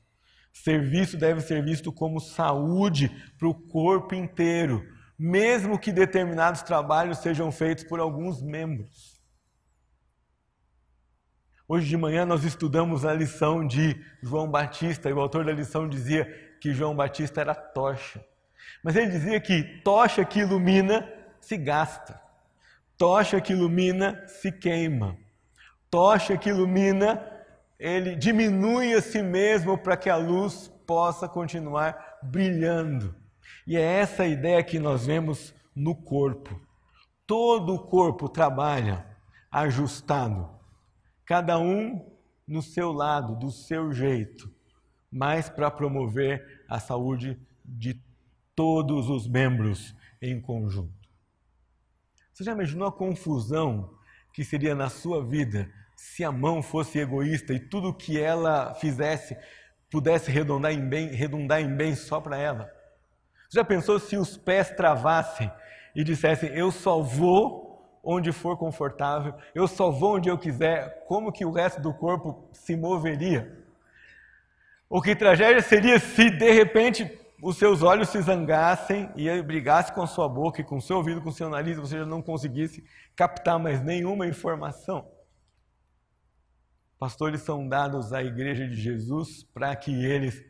Serviço 0.52 1.16
deve 1.16 1.40
ser 1.40 1.62
visto 1.62 1.92
como 1.92 2.18
saúde 2.18 3.10
para 3.38 3.46
o 3.46 3.54
corpo 3.54 4.14
inteiro, 4.14 4.84
mesmo 5.16 5.78
que 5.78 5.92
determinados 5.92 6.62
trabalhos 6.62 7.18
sejam 7.18 7.52
feitos 7.52 7.84
por 7.84 8.00
alguns 8.00 8.42
membros. 8.42 9.22
Hoje 11.68 11.88
de 11.88 11.96
manhã 11.96 12.26
nós 12.26 12.42
estudamos 12.42 13.04
a 13.04 13.14
lição 13.14 13.64
de 13.64 14.00
João 14.20 14.50
Batista, 14.50 15.08
e 15.08 15.12
o 15.12 15.20
autor 15.20 15.44
da 15.44 15.52
lição 15.52 15.88
dizia 15.88 16.24
que 16.60 16.74
João 16.74 16.96
Batista 16.96 17.40
era 17.40 17.54
tocha. 17.54 18.24
Mas 18.82 18.96
ele 18.96 19.10
dizia 19.10 19.40
que 19.40 19.62
tocha 19.82 20.24
que 20.24 20.40
ilumina 20.40 21.08
se 21.46 21.56
gasta. 21.56 22.20
Tocha 22.98 23.40
que 23.40 23.52
ilumina 23.52 24.26
se 24.26 24.50
queima. 24.50 25.16
Tocha 25.88 26.36
que 26.36 26.50
ilumina, 26.50 27.24
ele 27.78 28.16
diminui 28.16 28.92
a 28.94 29.00
si 29.00 29.22
mesmo 29.22 29.78
para 29.78 29.96
que 29.96 30.10
a 30.10 30.16
luz 30.16 30.68
possa 30.84 31.28
continuar 31.28 32.18
brilhando. 32.20 33.14
E 33.64 33.76
é 33.76 33.80
essa 33.80 34.26
ideia 34.26 34.62
que 34.64 34.80
nós 34.80 35.06
vemos 35.06 35.54
no 35.74 35.94
corpo. 35.94 36.60
Todo 37.24 37.74
o 37.74 37.86
corpo 37.86 38.28
trabalha 38.28 39.06
ajustado, 39.48 40.50
cada 41.24 41.58
um 41.60 42.12
no 42.46 42.60
seu 42.60 42.90
lado, 42.92 43.36
do 43.36 43.52
seu 43.52 43.92
jeito, 43.92 44.52
mas 45.10 45.48
para 45.48 45.70
promover 45.70 46.64
a 46.68 46.80
saúde 46.80 47.38
de 47.64 48.00
todos 48.54 49.08
os 49.08 49.28
membros 49.28 49.94
em 50.20 50.40
conjunto. 50.40 51.05
Você 52.36 52.44
já 52.44 52.52
imaginou 52.52 52.86
a 52.86 52.92
confusão 52.92 53.94
que 54.30 54.44
seria 54.44 54.74
na 54.74 54.90
sua 54.90 55.24
vida 55.24 55.72
se 55.96 56.22
a 56.22 56.30
mão 56.30 56.62
fosse 56.62 56.98
egoísta 56.98 57.54
e 57.54 57.58
tudo 57.58 57.94
que 57.94 58.20
ela 58.20 58.74
fizesse 58.74 59.34
pudesse 59.90 60.30
redundar 60.30 60.70
em 60.70 60.86
bem, 60.86 61.08
redundar 61.08 61.62
em 61.62 61.74
bem 61.74 61.94
só 61.94 62.20
para 62.20 62.36
ela? 62.36 62.70
Você 63.48 63.58
já 63.58 63.64
pensou 63.64 63.98
se 63.98 64.18
os 64.18 64.36
pés 64.36 64.68
travassem 64.68 65.50
e 65.94 66.04
dissessem: 66.04 66.50
Eu 66.50 66.70
só 66.70 67.00
vou 67.00 67.98
onde 68.04 68.30
for 68.32 68.58
confortável, 68.58 69.32
eu 69.54 69.66
só 69.66 69.90
vou 69.90 70.16
onde 70.16 70.28
eu 70.28 70.36
quiser, 70.36 71.06
como 71.06 71.32
que 71.32 71.46
o 71.46 71.50
resto 71.50 71.80
do 71.80 71.94
corpo 71.94 72.50
se 72.52 72.76
moveria? 72.76 73.64
O 74.90 75.00
que 75.00 75.16
tragédia 75.16 75.62
seria 75.62 75.98
se 75.98 76.28
de 76.28 76.52
repente 76.52 77.10
os 77.46 77.58
seus 77.58 77.80
olhos 77.80 78.08
se 78.08 78.20
zangassem 78.20 79.08
e 79.14 79.40
brigasse 79.40 79.92
com 79.92 80.02
a 80.02 80.06
sua 80.08 80.28
boca 80.28 80.60
e 80.60 80.64
com 80.64 80.78
o 80.78 80.82
seu 80.82 80.96
ouvido, 80.96 81.22
com 81.22 81.28
o 81.28 81.32
seu 81.32 81.48
nariz, 81.48 81.76
você 81.76 81.96
já 81.96 82.04
não 82.04 82.20
conseguisse 82.20 82.82
captar 83.14 83.56
mais 83.56 83.80
nenhuma 83.80 84.26
informação. 84.26 85.08
Pastores 86.98 87.42
são 87.42 87.68
dados 87.68 88.12
à 88.12 88.20
igreja 88.20 88.66
de 88.66 88.74
Jesus 88.74 89.44
para 89.54 89.76
que 89.76 89.92
eles, 90.04 90.44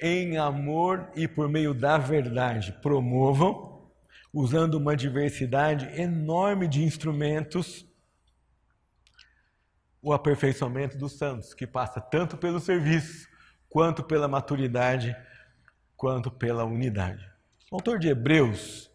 em 0.00 0.38
amor 0.38 1.06
e 1.14 1.28
por 1.28 1.50
meio 1.50 1.74
da 1.74 1.98
verdade, 1.98 2.72
promovam, 2.80 3.90
usando 4.32 4.76
uma 4.76 4.96
diversidade 4.96 5.84
enorme 6.00 6.66
de 6.66 6.82
instrumentos, 6.82 7.86
o 10.00 10.14
aperfeiçoamento 10.14 10.96
dos 10.96 11.18
santos, 11.18 11.52
que 11.52 11.66
passa 11.66 12.00
tanto 12.00 12.38
pelo 12.38 12.58
serviço 12.58 13.28
quanto 13.68 14.02
pela 14.02 14.26
maturidade 14.26 15.14
quanto 16.02 16.32
pela 16.32 16.64
unidade. 16.64 17.24
O 17.70 17.76
autor 17.76 17.96
de 17.96 18.08
Hebreus, 18.08 18.90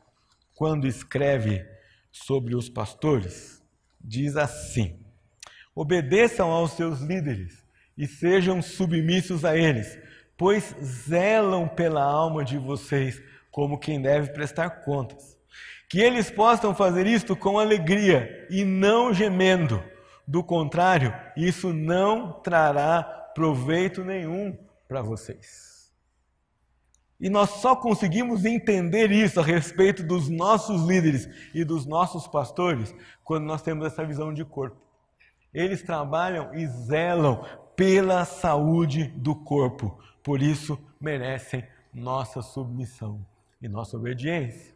quando 0.53 0.85
escreve 0.85 1.65
sobre 2.11 2.53
os 2.53 2.67
pastores, 2.67 3.63
diz 3.97 4.35
assim: 4.35 4.99
Obedeçam 5.73 6.51
aos 6.51 6.71
seus 6.73 6.99
líderes 6.99 7.65
e 7.97 8.05
sejam 8.05 8.61
submissos 8.61 9.45
a 9.45 9.55
eles, 9.55 9.97
pois 10.35 10.75
zelam 10.83 11.65
pela 11.65 12.03
alma 12.03 12.43
de 12.43 12.57
vocês 12.57 13.23
como 13.49 13.79
quem 13.79 14.01
deve 14.01 14.33
prestar 14.33 14.69
contas. 14.81 15.37
Que 15.87 16.01
eles 16.01 16.29
possam 16.29 16.75
fazer 16.75 17.07
isto 17.07 17.37
com 17.37 17.57
alegria 17.57 18.45
e 18.49 18.65
não 18.65 19.13
gemendo. 19.13 19.81
Do 20.27 20.43
contrário, 20.43 21.15
isso 21.37 21.71
não 21.71 22.33
trará 22.41 23.01
proveito 23.33 24.03
nenhum 24.03 24.57
para 24.89 25.01
vocês. 25.01 25.66
E 27.19 27.29
nós 27.29 27.49
só 27.49 27.75
conseguimos 27.75 28.45
entender 28.45 29.11
isso 29.11 29.39
a 29.39 29.43
respeito 29.43 30.03
dos 30.03 30.29
nossos 30.29 30.83
líderes 30.87 31.27
e 31.53 31.63
dos 31.63 31.85
nossos 31.85 32.27
pastores 32.27 32.93
quando 33.23 33.45
nós 33.45 33.61
temos 33.61 33.87
essa 33.87 34.05
visão 34.05 34.33
de 34.33 34.45
corpo. 34.45 34.77
Eles 35.53 35.81
trabalham 35.81 36.53
e 36.53 36.67
zelam 36.67 37.43
pela 37.75 38.25
saúde 38.25 39.05
do 39.15 39.35
corpo, 39.35 39.97
por 40.23 40.41
isso 40.41 40.79
merecem 40.99 41.63
nossa 41.93 42.41
submissão 42.41 43.25
e 43.61 43.67
nossa 43.67 43.97
obediência. 43.97 44.75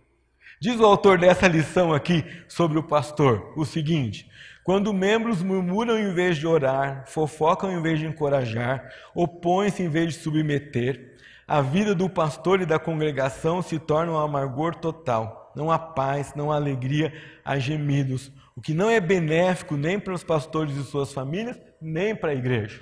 Diz 0.59 0.79
o 0.79 0.85
autor 0.85 1.17
dessa 1.17 1.47
lição 1.47 1.93
aqui 1.93 2.23
sobre 2.47 2.77
o 2.77 2.83
pastor 2.83 3.53
o 3.55 3.65
seguinte: 3.65 4.29
quando 4.63 4.93
membros 4.93 5.41
murmuram 5.41 5.97
em 5.97 6.13
vez 6.13 6.37
de 6.37 6.45
orar, 6.45 7.05
fofocam 7.07 7.71
em 7.71 7.81
vez 7.81 7.99
de 7.99 8.05
encorajar, 8.05 8.87
opõem-se 9.15 9.81
em 9.81 9.89
vez 9.89 10.13
de 10.13 10.19
submeter, 10.19 11.10
a 11.47 11.61
vida 11.61 11.93
do 11.93 12.09
pastor 12.09 12.61
e 12.61 12.65
da 12.65 12.79
congregação 12.79 13.61
se 13.61 13.77
torna 13.79 14.13
um 14.13 14.17
amargor 14.17 14.75
total. 14.75 15.51
Não 15.55 15.71
há 15.71 15.77
paz, 15.77 16.33
não 16.35 16.51
há 16.51 16.55
alegria, 16.55 17.13
há 17.43 17.59
gemidos, 17.59 18.31
o 18.55 18.61
que 18.61 18.73
não 18.73 18.89
é 18.89 18.99
benéfico 18.99 19.75
nem 19.75 19.99
para 19.99 20.13
os 20.13 20.23
pastores 20.23 20.75
e 20.75 20.83
suas 20.83 21.13
famílias, 21.13 21.59
nem 21.81 22.15
para 22.15 22.31
a 22.31 22.35
igreja. 22.35 22.79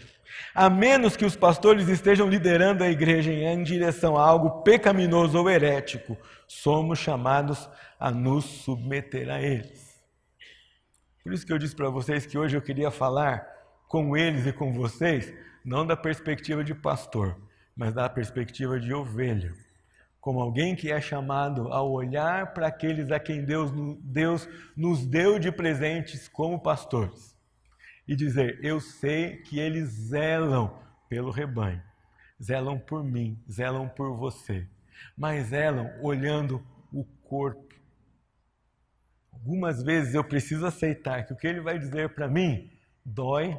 A 0.53 0.70
menos 0.70 1.16
que 1.16 1.26
os 1.26 1.36
pastores 1.36 1.88
estejam 1.88 2.30
liderando 2.30 2.84
a 2.84 2.89
igreja 2.89 3.32
em 3.32 3.64
direção 3.64 4.18
a 4.18 4.24
algo 4.24 4.62
pecaminoso 4.62 5.38
ou 5.38 5.49
herético, 5.49 6.18
somos 6.47 6.99
chamados 6.99 7.70
a 7.99 8.12
nos 8.12 8.45
submeter 8.45 9.30
a 9.30 9.41
eles. 9.41 9.89
Por 11.24 11.34
isso 11.34 11.45
que 11.45 11.53
eu 11.53 11.57
disse 11.57 11.76
para 11.76 11.89
vocês 11.89 12.26
que 12.26 12.38
hoje 12.38 12.55
eu 12.55 12.62
queria 12.62 12.89
falar 12.89 13.45
com 13.88 14.16
eles 14.16 14.45
e 14.45 14.53
com 14.53 14.72
vocês, 14.72 15.34
não 15.66 15.86
da 15.86 15.95
perspectiva 15.95 16.64
de 16.64 16.74
pastor, 16.74 17.36
mas 17.80 17.93
da 17.93 18.09
perspectiva 18.09 18.77
de 18.77 18.93
ovelha. 18.93 19.53
Como 20.19 20.41
alguém 20.41 20.75
que 20.75 20.91
é 20.91 20.99
chamado 20.99 21.71
a 21.71 21.82
olhar 21.82 22.53
para 22.53 22.67
aqueles 22.67 23.09
a 23.09 23.17
quem 23.21 23.45
Deus, 23.45 23.71
Deus 24.03 24.49
nos 24.75 25.05
deu 25.05 25.39
de 25.39 25.49
presentes 25.49 26.27
como 26.27 26.59
pastores 26.59 27.34
e 28.05 28.17
dizer: 28.17 28.59
Eu 28.61 28.82
sei 28.82 29.38
que 29.38 29.57
eles 29.57 29.88
zelam 29.91 30.77
pelo 31.07 31.32
rebanho, 31.32 31.82
zelam 32.43 32.77
por 32.77 33.01
mim, 33.01 33.41
zelam 33.49 33.88
por 33.88 34.13
você, 34.13 34.67
mas 35.17 35.47
zelam 35.47 35.89
olhando 36.01 36.61
o 36.91 37.05
corpo. 37.23 37.75
Algumas 39.32 39.82
vezes 39.82 40.13
eu 40.13 40.23
preciso 40.25 40.65
aceitar 40.65 41.25
que 41.25 41.32
o 41.32 41.38
que 41.38 41.47
ele 41.47 41.61
vai 41.61 41.80
dizer 41.80 42.09
para 42.09 42.27
mim 42.27 42.69
dói, 43.05 43.57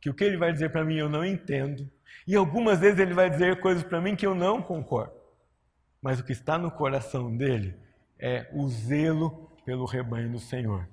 que 0.00 0.10
o 0.10 0.14
que 0.14 0.24
ele 0.24 0.36
vai 0.36 0.52
dizer 0.52 0.70
para 0.70 0.84
mim 0.84 0.96
eu 0.96 1.08
não 1.08 1.24
entendo, 1.24 1.90
e 2.26 2.36
algumas 2.36 2.80
vezes 2.80 2.98
ele 2.98 3.14
vai 3.14 3.30
dizer 3.30 3.60
coisas 3.60 3.82
para 3.82 4.00
mim 4.00 4.14
que 4.14 4.26
eu 4.26 4.34
não 4.34 4.60
concordo. 4.60 5.14
Mas 6.00 6.20
o 6.20 6.24
que 6.24 6.32
está 6.32 6.58
no 6.58 6.70
coração 6.70 7.34
dele 7.36 7.74
é 8.18 8.48
o 8.52 8.68
zelo 8.68 9.50
pelo 9.64 9.84
rebanho 9.84 10.30
do 10.30 10.38
Senhor. 10.38 10.88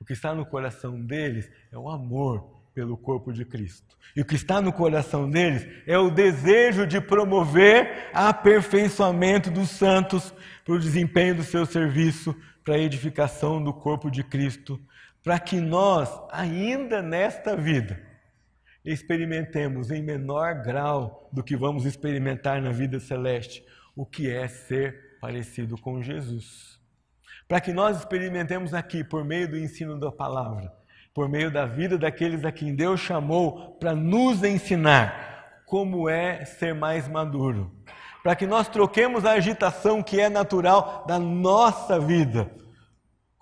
O 0.00 0.04
que 0.04 0.12
está 0.12 0.34
no 0.34 0.44
coração 0.44 1.00
deles 1.00 1.50
é 1.72 1.78
o 1.78 1.88
amor 1.88 2.54
pelo 2.74 2.96
corpo 2.96 3.32
de 3.32 3.44
Cristo. 3.44 3.96
E 4.14 4.20
o 4.20 4.24
que 4.24 4.34
está 4.34 4.60
no 4.60 4.72
coração 4.72 5.30
deles 5.30 5.66
é 5.86 5.96
o 5.96 6.10
desejo 6.10 6.86
de 6.86 7.00
promover 7.00 8.10
aperfeiçoamento 8.12 9.50
dos 9.50 9.70
santos 9.70 10.34
para 10.64 10.74
o 10.74 10.78
desempenho 10.78 11.36
do 11.36 11.44
seu 11.44 11.64
serviço, 11.64 12.34
para 12.64 12.74
a 12.74 12.78
edificação 12.78 13.62
do 13.62 13.72
corpo 13.72 14.10
de 14.10 14.24
Cristo, 14.24 14.80
para 15.22 15.38
que 15.38 15.60
nós, 15.60 16.10
ainda 16.30 17.00
nesta 17.00 17.56
vida, 17.56 18.00
experimentemos 18.84 19.90
em 19.90 20.02
menor 20.02 20.62
grau 20.62 21.28
do 21.32 21.42
que 21.42 21.56
vamos 21.56 21.86
experimentar 21.86 22.60
na 22.60 22.70
vida 22.70 23.00
celeste, 23.00 23.64
o 23.96 24.04
que 24.04 24.30
é 24.30 24.46
ser 24.46 25.18
parecido 25.20 25.78
com 25.78 26.02
Jesus. 26.02 26.78
Para 27.48 27.60
que 27.60 27.72
nós 27.72 27.98
experimentemos 27.98 28.74
aqui, 28.74 29.02
por 29.02 29.24
meio 29.24 29.48
do 29.48 29.56
ensino 29.56 29.98
da 29.98 30.12
palavra, 30.12 30.72
por 31.14 31.28
meio 31.28 31.50
da 31.50 31.64
vida 31.64 31.96
daqueles 31.96 32.44
a 32.44 32.52
quem 32.52 32.74
Deus 32.74 33.00
chamou 33.00 33.76
para 33.76 33.94
nos 33.94 34.42
ensinar 34.42 35.62
como 35.64 36.08
é 36.08 36.44
ser 36.44 36.74
mais 36.74 37.08
maduro, 37.08 37.72
para 38.22 38.36
que 38.36 38.46
nós 38.46 38.68
troquemos 38.68 39.24
a 39.24 39.32
agitação 39.32 40.02
que 40.02 40.20
é 40.20 40.28
natural 40.28 41.04
da 41.06 41.18
nossa 41.18 41.98
vida, 41.98 42.50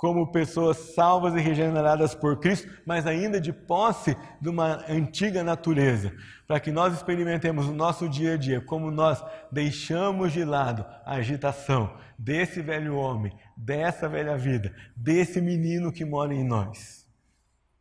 como 0.03 0.32
pessoas 0.32 0.78
salvas 0.96 1.32
e 1.36 1.38
regeneradas 1.38 2.12
por 2.12 2.40
Cristo, 2.40 2.68
mas 2.84 3.07
ainda 3.07 3.40
de 3.40 3.53
posse 3.53 4.16
de 4.40 4.48
uma 4.48 4.84
antiga 4.90 5.44
natureza, 5.44 6.12
para 6.44 6.59
que 6.59 6.72
nós 6.72 6.92
experimentemos 6.92 7.68
no 7.68 7.72
nosso 7.72 8.09
dia 8.09 8.34
a 8.34 8.36
dia 8.36 8.61
como 8.61 8.90
nós 8.90 9.24
deixamos 9.53 10.32
de 10.32 10.44
lado 10.44 10.84
a 11.05 11.14
agitação 11.14 11.96
desse 12.18 12.61
velho 12.61 12.96
homem, 12.96 13.32
dessa 13.57 14.09
velha 14.09 14.36
vida, 14.36 14.74
desse 14.96 15.40
menino 15.40 15.92
que 15.92 16.05
mora 16.05 16.34
em 16.34 16.42
nós 16.42 17.07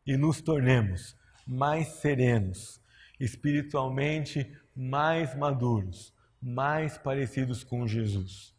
e 0.05 0.15
nos 0.15 0.43
tornemos 0.43 1.17
mais 1.47 1.87
serenos, 1.87 2.79
espiritualmente 3.19 4.55
mais 4.75 5.35
maduros, 5.35 6.13
mais 6.39 6.99
parecidos 6.99 7.63
com 7.63 7.87
Jesus. 7.87 8.53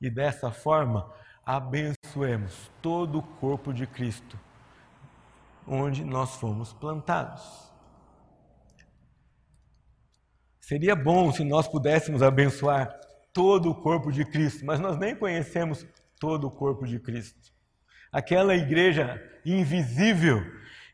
E 0.00 0.08
dessa 0.08 0.52
forma, 0.52 1.12
abençoemos 2.08 2.70
todo 2.80 3.18
o 3.18 3.22
corpo 3.22 3.72
de 3.72 3.86
Cristo, 3.86 4.38
onde 5.66 6.04
nós 6.04 6.36
fomos 6.36 6.72
plantados. 6.72 7.42
Seria 10.60 10.96
bom 10.96 11.30
se 11.32 11.44
nós 11.44 11.68
pudéssemos 11.68 12.22
abençoar 12.22 12.88
todo 13.32 13.70
o 13.70 13.74
corpo 13.74 14.10
de 14.10 14.24
Cristo, 14.24 14.64
mas 14.64 14.80
nós 14.80 14.96
nem 14.96 15.14
conhecemos 15.14 15.86
todo 16.18 16.46
o 16.46 16.50
corpo 16.50 16.86
de 16.86 16.98
Cristo. 16.98 17.52
Aquela 18.10 18.54
igreja 18.54 19.22
invisível 19.44 20.42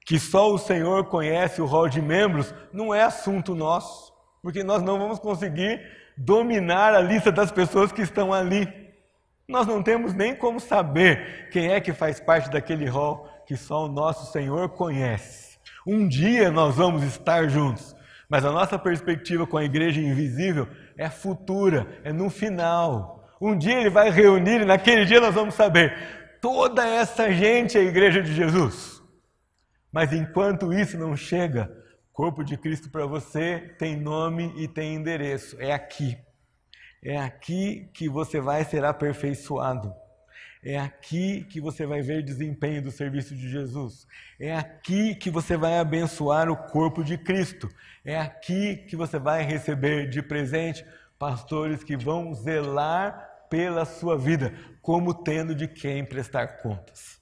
que 0.05 0.19
só 0.19 0.53
o 0.53 0.59
Senhor 0.59 1.07
conhece 1.07 1.63
o 1.63 1.67
rol 1.67 1.89
de 1.89 2.03
membros, 2.03 2.53
não 2.73 2.93
é 2.95 3.03
assunto 3.03 3.55
nosso, 3.55 4.13
porque 4.43 4.63
nós 4.63 4.83
não 4.83 4.99
vamos 4.99 5.19
conseguir 5.19 5.81
dominar 6.17 6.95
a 6.95 7.01
lista 7.01 7.33
das 7.33 7.51
pessoas 7.51 7.91
que 7.91 8.03
estão 8.03 8.33
ali. 8.33 8.94
Nós 9.47 9.67
não 9.67 9.83
temos 9.83 10.15
nem 10.15 10.35
como 10.35 10.59
saber 10.59 11.49
quem 11.51 11.73
é 11.73 11.81
que 11.81 11.93
faz 11.93 12.19
parte 12.19 12.51
daquele 12.51 12.89
rol 12.89 13.29
que 13.47 13.57
só 13.57 13.85
o 13.85 13.89
nosso 13.89 14.33
Senhor 14.33 14.71
conhece. 14.71 15.59
Um 15.87 16.09
dia 16.09 16.51
nós 16.51 16.77
vamos 16.77 17.03
estar 17.03 17.47
juntos, 17.49 17.95
mas 18.29 18.45
a 18.45 18.51
nossa 18.51 18.79
perspectiva 18.79 19.47
com 19.47 19.59
a 19.59 19.65
igreja 19.65 20.01
invisível 20.01 20.67
é 20.97 21.11
futura, 21.11 21.87
é 22.03 22.13
no 22.13 22.31
final. 22.31 23.29
Um 23.39 23.57
dia 23.57 23.79
ele 23.79 23.91
vai 23.91 24.11
reunir 24.11 24.63
e 24.63 24.65
naquele 24.65 25.05
dia 25.05 25.21
nós 25.21 25.35
vamos 25.35 25.55
saber: 25.55 26.39
toda 26.41 26.87
essa 26.87 27.31
gente 27.31 27.77
é 27.77 27.81
a 27.81 27.85
igreja 27.85 28.23
de 28.23 28.33
Jesus. 28.33 29.03
Mas 29.93 30.13
enquanto 30.13 30.73
isso 30.73 30.97
não 30.97 31.15
chega, 31.15 31.71
corpo 32.13 32.43
de 32.43 32.57
Cristo 32.57 32.91
para 32.91 33.07
você 33.07 33.75
tem 33.79 33.95
nome 33.95 34.55
e 34.57 34.67
tem 34.67 34.95
endereço. 34.95 35.61
É 35.61 35.73
aqui. 35.73 36.17
É 37.05 37.19
aqui 37.19 37.91
que 37.93 38.09
você 38.09 38.41
vai 38.41 38.65
ser 38.65 38.85
aperfeiçoado. 38.85 39.95
É 40.63 40.79
aqui 40.79 41.45
que 41.45 41.61
você 41.61 41.85
vai 41.85 42.01
ver 42.01 42.23
desempenho 42.23 42.83
do 42.83 42.91
serviço 42.91 43.37
de 43.37 43.51
Jesus. 43.51 44.07
É 44.41 44.57
aqui 44.57 45.15
que 45.15 45.29
você 45.29 45.59
vai 45.59 45.79
abençoar 45.79 46.49
o 46.49 46.57
corpo 46.57 47.05
de 47.05 47.19
Cristo. 47.19 47.69
É 48.03 48.19
aqui 48.19 48.77
que 48.89 48.97
você 48.97 49.19
vai 49.19 49.43
receber 49.43 50.09
de 50.09 50.23
presente 50.23 50.83
pastores 51.19 51.85
que 51.85 51.97
vão 51.97 52.33
zelar 52.33 53.33
pela 53.51 53.85
sua 53.85 54.17
vida, 54.17 54.55
como 54.81 55.13
tendo 55.13 55.55
de 55.55 55.69
quem 55.69 56.03
prestar 56.05 56.63
contas. 56.63 57.21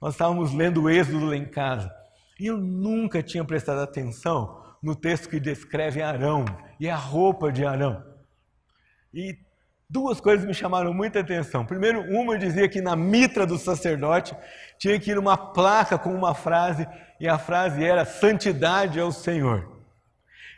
Nós 0.00 0.12
estávamos 0.12 0.52
lendo 0.52 0.82
o 0.82 0.90
Êxodo 0.90 1.24
lá 1.24 1.36
em 1.36 1.46
casa 1.46 1.90
e 2.38 2.46
eu 2.46 2.58
nunca 2.58 3.22
tinha 3.22 3.44
prestado 3.44 3.80
atenção 3.80 4.62
no 4.82 4.94
texto 4.94 5.30
que 5.30 5.40
descreve 5.40 6.02
Arão 6.02 6.44
e 6.78 6.88
a 6.88 6.96
roupa 6.96 7.50
de 7.50 7.64
Arão. 7.64 8.15
E 9.16 9.34
duas 9.88 10.20
coisas 10.20 10.46
me 10.46 10.52
chamaram 10.52 10.92
muita 10.92 11.20
atenção. 11.20 11.64
Primeiro, 11.64 12.02
uma 12.02 12.36
dizia 12.36 12.68
que 12.68 12.82
na 12.82 12.94
mitra 12.94 13.46
do 13.46 13.56
sacerdote 13.56 14.36
tinha 14.78 15.00
que 15.00 15.10
ir 15.10 15.18
uma 15.18 15.38
placa 15.38 15.98
com 15.98 16.14
uma 16.14 16.34
frase 16.34 16.86
e 17.18 17.26
a 17.26 17.38
frase 17.38 17.82
era: 17.82 18.04
Santidade 18.04 19.00
ao 19.00 19.10
Senhor. 19.10 19.74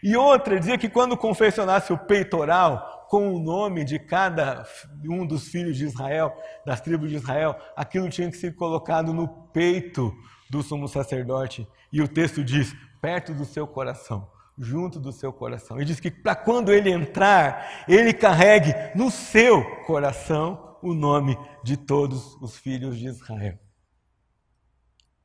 E 0.02 0.16
outra 0.16 0.58
dizia 0.58 0.76
que 0.76 0.88
quando 0.88 1.16
confessionasse 1.16 1.92
o 1.92 1.98
peitoral, 1.98 3.06
com 3.08 3.32
o 3.32 3.38
nome 3.38 3.84
de 3.84 3.96
cada 3.96 4.66
um 5.04 5.24
dos 5.24 5.46
filhos 5.46 5.76
de 5.76 5.84
Israel, 5.84 6.36
das 6.66 6.80
tribos 6.80 7.10
de 7.10 7.16
Israel, 7.16 7.56
aquilo 7.76 8.10
tinha 8.10 8.28
que 8.28 8.36
ser 8.36 8.56
colocado 8.56 9.14
no 9.14 9.28
peito 9.52 10.12
do 10.50 10.64
sumo 10.64 10.88
sacerdote. 10.88 11.64
E 11.92 12.02
o 12.02 12.08
texto 12.08 12.42
diz: 12.42 12.74
perto 13.00 13.32
do 13.32 13.44
seu 13.44 13.68
coração, 13.68 14.28
junto 14.58 14.98
do 14.98 15.12
seu 15.12 15.32
coração. 15.32 15.80
E 15.80 15.84
diz 15.84 16.00
que 16.00 16.10
para 16.10 16.34
quando 16.34 16.72
ele 16.72 16.90
entrar, 16.90 17.84
ele 17.88 18.12
carregue 18.12 18.74
no 18.94 19.10
seu 19.10 19.64
coração 19.84 20.76
o 20.82 20.94
nome 20.94 21.36
de 21.62 21.76
todos 21.76 22.34
os 22.40 22.56
filhos 22.56 22.98
de 22.98 23.06
Israel. 23.06 23.58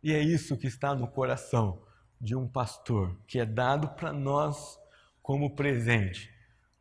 E 0.01 0.13
é 0.13 0.19
isso 0.19 0.57
que 0.57 0.67
está 0.67 0.93
no 0.93 1.07
coração 1.07 1.81
de 2.19 2.35
um 2.35 2.47
pastor, 2.47 3.17
que 3.27 3.39
é 3.39 3.45
dado 3.45 3.89
para 3.89 4.11
nós 4.11 4.77
como 5.21 5.55
presente, 5.55 6.29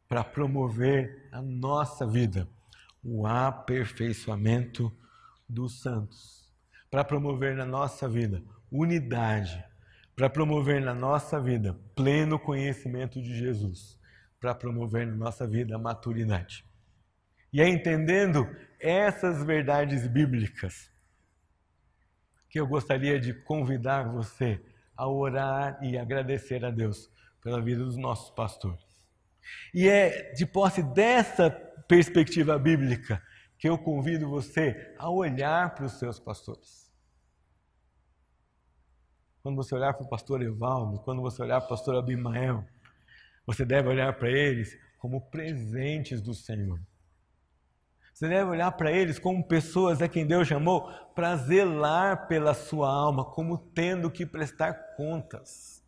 para 0.08 0.24
promover 0.24 1.28
a 1.32 1.40
nossa 1.40 2.06
vida, 2.06 2.48
o 3.02 3.26
aperfeiçoamento 3.26 4.92
dos 5.48 5.80
santos, 5.80 6.52
para 6.90 7.04
promover 7.04 7.56
na 7.56 7.64
nossa 7.64 8.08
vida 8.08 8.42
unidade, 8.72 9.62
para 10.14 10.28
promover 10.28 10.80
na 10.80 10.94
nossa 10.94 11.40
vida 11.40 11.78
pleno 11.94 12.38
conhecimento 12.38 13.20
de 13.20 13.34
Jesus, 13.34 13.98
para 14.40 14.54
promover 14.54 15.06
na 15.06 15.14
nossa 15.14 15.46
vida 15.46 15.78
maturidade. 15.78 16.64
E 17.52 17.60
é 17.60 17.68
entendendo 17.68 18.48
essas 18.80 19.44
verdades 19.44 20.06
bíblicas 20.06 20.90
que 22.48 22.60
eu 22.60 22.66
gostaria 22.66 23.18
de 23.18 23.32
convidar 23.32 24.04
você 24.12 24.60
a 24.96 25.08
orar 25.08 25.78
e 25.82 25.96
agradecer 25.96 26.64
a 26.64 26.70
Deus 26.70 27.10
pela 27.42 27.60
vida 27.60 27.84
dos 27.84 27.96
nossos 27.96 28.30
pastores. 28.30 28.84
E 29.72 29.88
é 29.88 30.32
de 30.32 30.46
posse 30.46 30.82
dessa 30.82 31.50
perspectiva 31.88 32.58
bíblica 32.58 33.22
que 33.58 33.68
eu 33.68 33.78
convido 33.78 34.28
você 34.28 34.94
a 34.98 35.10
olhar 35.10 35.74
para 35.74 35.86
os 35.86 35.98
seus 35.98 36.18
pastores. 36.18 36.81
Quando 39.42 39.56
você 39.56 39.74
olhar 39.74 39.92
para 39.92 40.04
o 40.04 40.08
pastor 40.08 40.40
Evaldo, 40.40 41.00
quando 41.00 41.20
você 41.20 41.42
olhar 41.42 41.60
para 41.60 41.66
o 41.66 41.70
pastor 41.70 41.96
Abimael, 41.96 42.64
você 43.44 43.64
deve 43.64 43.88
olhar 43.88 44.12
para 44.16 44.30
eles 44.30 44.78
como 44.98 45.20
presentes 45.20 46.20
do 46.20 46.32
Senhor. 46.32 46.80
Você 48.14 48.28
deve 48.28 48.50
olhar 48.50 48.70
para 48.72 48.92
eles 48.92 49.18
como 49.18 49.42
pessoas 49.42 50.00
a 50.00 50.08
quem 50.08 50.24
Deus 50.24 50.46
chamou 50.46 50.88
para 51.14 51.34
zelar 51.36 52.28
pela 52.28 52.54
sua 52.54 52.88
alma, 52.88 53.24
como 53.24 53.58
tendo 53.58 54.10
que 54.10 54.24
prestar 54.24 54.94
contas. 54.96 55.82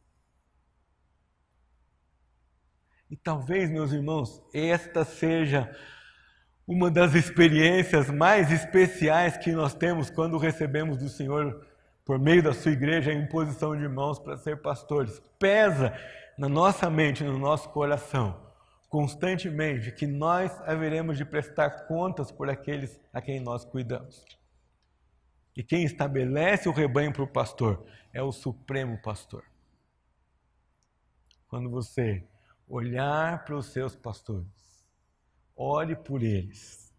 E 3.09 3.17
talvez, 3.17 3.71
meus 3.71 3.93
irmãos, 3.93 4.43
esta 4.53 5.05
seja 5.05 5.71
uma 6.67 6.91
das 6.91 7.15
experiências 7.15 8.11
mais 8.11 8.51
especiais 8.51 9.37
que 9.37 9.53
nós 9.53 9.75
temos 9.75 10.11
quando 10.11 10.39
recebemos 10.39 10.99
do 10.99 11.09
Senhor, 11.09 11.65
por 12.05 12.19
meio 12.19 12.43
da 12.43 12.53
sua 12.53 12.73
igreja, 12.73 13.11
a 13.11 13.15
imposição 13.15 13.77
de 13.77 13.89
mãos 13.89 14.19
para 14.19 14.37
ser 14.37 14.61
pastores. 14.61 15.21
Pesa 15.39 15.97
na 16.37 16.49
nossa 16.49 16.91
mente, 16.91 17.25
no 17.25 17.39
nosso 17.39 17.71
coração, 17.71 18.39
constantemente, 18.89 19.91
que 19.91 20.07
nós 20.07 20.53
haveremos 20.63 21.17
de 21.17 21.25
prestar 21.25 21.87
contas 21.87 22.31
por 22.31 22.51
aqueles 22.51 23.01
a 23.13 23.23
quem 23.23 23.41
nós 23.41 23.65
cuidamos. 23.65 24.25
E 25.57 25.63
quem 25.63 25.85
estabelece 25.85 26.69
o 26.69 26.73
rebanho 26.73 27.13
para 27.13 27.23
o 27.23 27.29
pastor 27.29 27.87
é 28.13 28.23
o 28.23 28.33
Supremo 28.33 29.01
Pastor. 29.01 29.45
Quando 31.49 31.71
você 31.71 32.25
olhar 32.69 33.45
para 33.45 33.57
os 33.57 33.67
seus 33.67 33.95
pastores, 33.95 34.85
ore 35.57 35.95
por 35.95 36.23
eles, 36.23 36.93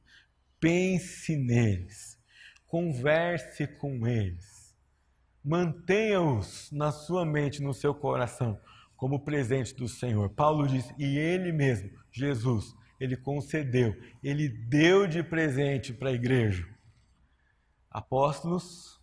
pense 0.60 1.36
neles, 1.36 2.18
converse 2.66 3.68
com 3.68 4.08
eles, 4.08 4.55
mantenha-os 5.46 6.72
na 6.72 6.92
sua 6.92 7.24
mente, 7.24 7.62
no 7.62 7.74
seu 7.74 7.94
coração, 7.94 8.60
como 8.98 9.24
presente 9.24 9.76
do 9.76 9.88
Senhor. 9.88 10.30
Paulo 10.32 10.68
diz: 10.68 10.92
e 10.98 11.18
ele 11.18 11.52
mesmo, 11.52 11.92
Jesus, 12.12 12.76
ele 13.00 13.16
concedeu, 13.16 13.96
ele 14.24 14.50
deu 14.50 15.06
de 15.06 15.22
presente 15.22 15.94
para 15.94 16.10
a 16.10 16.14
igreja 16.14 16.76
apóstolos, 17.96 19.02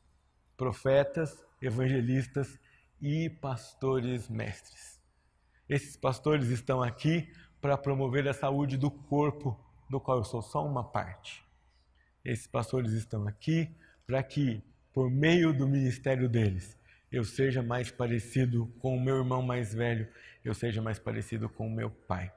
profetas, 0.55 1.43
evangelistas 1.63 2.59
e 3.01 3.31
pastores 3.31 4.29
mestres. 4.29 5.01
Esses 5.67 5.97
pastores 5.97 6.49
estão 6.49 6.83
aqui 6.83 7.33
para 7.59 7.79
promover 7.79 8.29
a 8.29 8.35
saúde 8.35 8.77
do 8.77 8.91
corpo, 8.91 9.59
do 9.89 9.99
qual 9.99 10.19
eu 10.19 10.25
sou 10.25 10.43
só 10.43 10.63
uma 10.63 10.85
parte. 10.85 11.43
Esses 12.23 12.47
pastores 12.47 12.93
estão 12.93 13.27
aqui 13.27 13.75
para 14.07 14.23
que, 14.23 14.63
por 14.93 15.11
meio 15.11 15.53
do 15.53 15.67
ministério 15.67 16.29
deles, 16.29 16.77
eu 17.11 17.25
seja 17.25 17.63
mais 17.63 17.91
parecido 17.91 18.73
com 18.81 18.97
o 18.97 19.01
meu 19.01 19.19
irmão 19.19 19.43
mais 19.43 19.75
velho, 19.75 20.09
eu 20.45 20.55
seja 20.55 20.81
mais 20.81 20.99
parecido 20.99 21.49
com 21.49 21.67
o 21.67 21.71
meu 21.71 21.91
pai. 21.91 22.33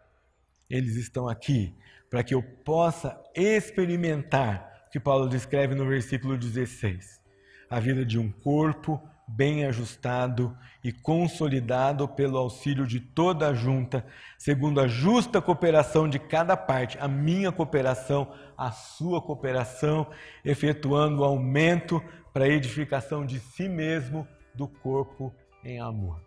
Eles 0.69 0.95
estão 0.95 1.27
aqui 1.27 1.73
para 2.09 2.23
que 2.23 2.33
eu 2.33 2.41
possa 2.41 3.21
experimentar 3.35 4.85
o 4.87 4.91
que 4.91 4.99
Paulo 4.99 5.29
descreve 5.29 5.75
no 5.75 5.87
versículo 5.87 6.37
16: 6.37 7.21
a 7.69 7.79
vida 7.79 8.05
de 8.05 8.19
um 8.19 8.31
corpo 8.31 9.01
bem 9.27 9.65
ajustado 9.65 10.55
e 10.83 10.91
consolidado 10.91 12.07
pelo 12.07 12.37
auxílio 12.37 12.85
de 12.85 12.99
toda 12.99 13.49
a 13.49 13.53
junta, 13.53 14.05
segundo 14.37 14.79
a 14.79 14.87
justa 14.87 15.41
cooperação 15.41 16.07
de 16.07 16.19
cada 16.19 16.55
parte, 16.55 16.97
a 16.99 17.07
minha 17.07 17.51
cooperação, 17.51 18.31
a 18.55 18.71
sua 18.71 19.21
cooperação, 19.21 20.07
efetuando 20.43 21.21
o 21.21 21.25
aumento 21.25 22.03
para 22.35 22.43
a 22.43 22.49
edificação 22.49 23.25
de 23.25 23.39
si 23.39 23.69
mesmo 23.69 24.27
do 24.53 24.67
corpo 24.67 25.33
em 25.63 25.79
amor. 25.79 26.21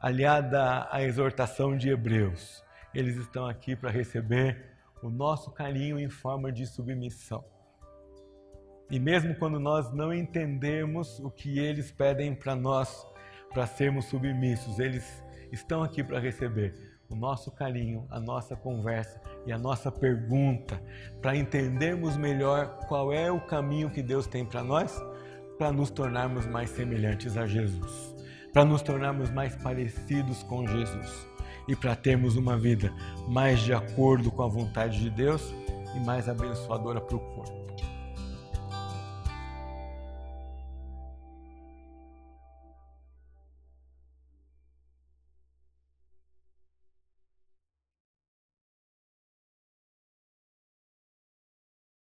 Aliada 0.00 0.88
à 0.90 1.00
exortação 1.00 1.76
de 1.76 1.88
Hebreus, 1.88 2.60
eles 2.92 3.14
estão 3.16 3.46
aqui 3.46 3.76
para 3.76 3.88
receber 3.88 4.64
o 5.00 5.08
nosso 5.08 5.52
carinho 5.52 5.96
em 5.96 6.08
forma 6.08 6.50
de 6.50 6.66
submissão. 6.66 7.44
E 8.90 8.98
mesmo 8.98 9.36
quando 9.36 9.60
nós 9.60 9.92
não 9.92 10.12
entendemos 10.12 11.20
o 11.20 11.30
que 11.30 11.56
eles 11.56 11.92
pedem 11.92 12.34
para 12.34 12.56
nós, 12.56 13.06
para 13.54 13.64
sermos 13.64 14.06
submissos, 14.06 14.80
eles 14.80 15.22
estão 15.52 15.84
aqui 15.84 16.02
para 16.02 16.18
receber 16.18 16.98
o 17.08 17.14
nosso 17.14 17.52
carinho, 17.52 18.08
a 18.10 18.18
nossa 18.18 18.56
conversa 18.56 19.20
e 19.46 19.52
a 19.52 19.58
nossa 19.58 19.90
pergunta, 19.92 20.80
para 21.22 21.36
entendermos 21.36 22.16
melhor 22.16 22.78
qual 22.88 23.12
é 23.12 23.30
o 23.30 23.40
caminho 23.40 23.90
que 23.90 24.02
Deus 24.02 24.26
tem 24.26 24.44
para 24.44 24.62
nós 24.62 25.00
para 25.58 25.72
nos 25.72 25.90
tornarmos 25.90 26.46
mais 26.46 26.70
semelhantes 26.70 27.36
a 27.36 27.46
Jesus, 27.46 28.14
para 28.52 28.64
nos 28.64 28.82
tornarmos 28.82 29.30
mais 29.30 29.56
parecidos 29.56 30.42
com 30.42 30.66
Jesus 30.66 31.26
e 31.68 31.74
para 31.74 31.96
termos 31.96 32.36
uma 32.36 32.56
vida 32.56 32.92
mais 33.28 33.60
de 33.60 33.72
acordo 33.72 34.30
com 34.30 34.42
a 34.42 34.48
vontade 34.48 35.00
de 35.00 35.10
Deus 35.10 35.54
e 35.94 36.00
mais 36.00 36.28
abençoadora 36.28 37.00
para 37.00 37.16
o 37.16 37.20
corpo. 37.20 37.65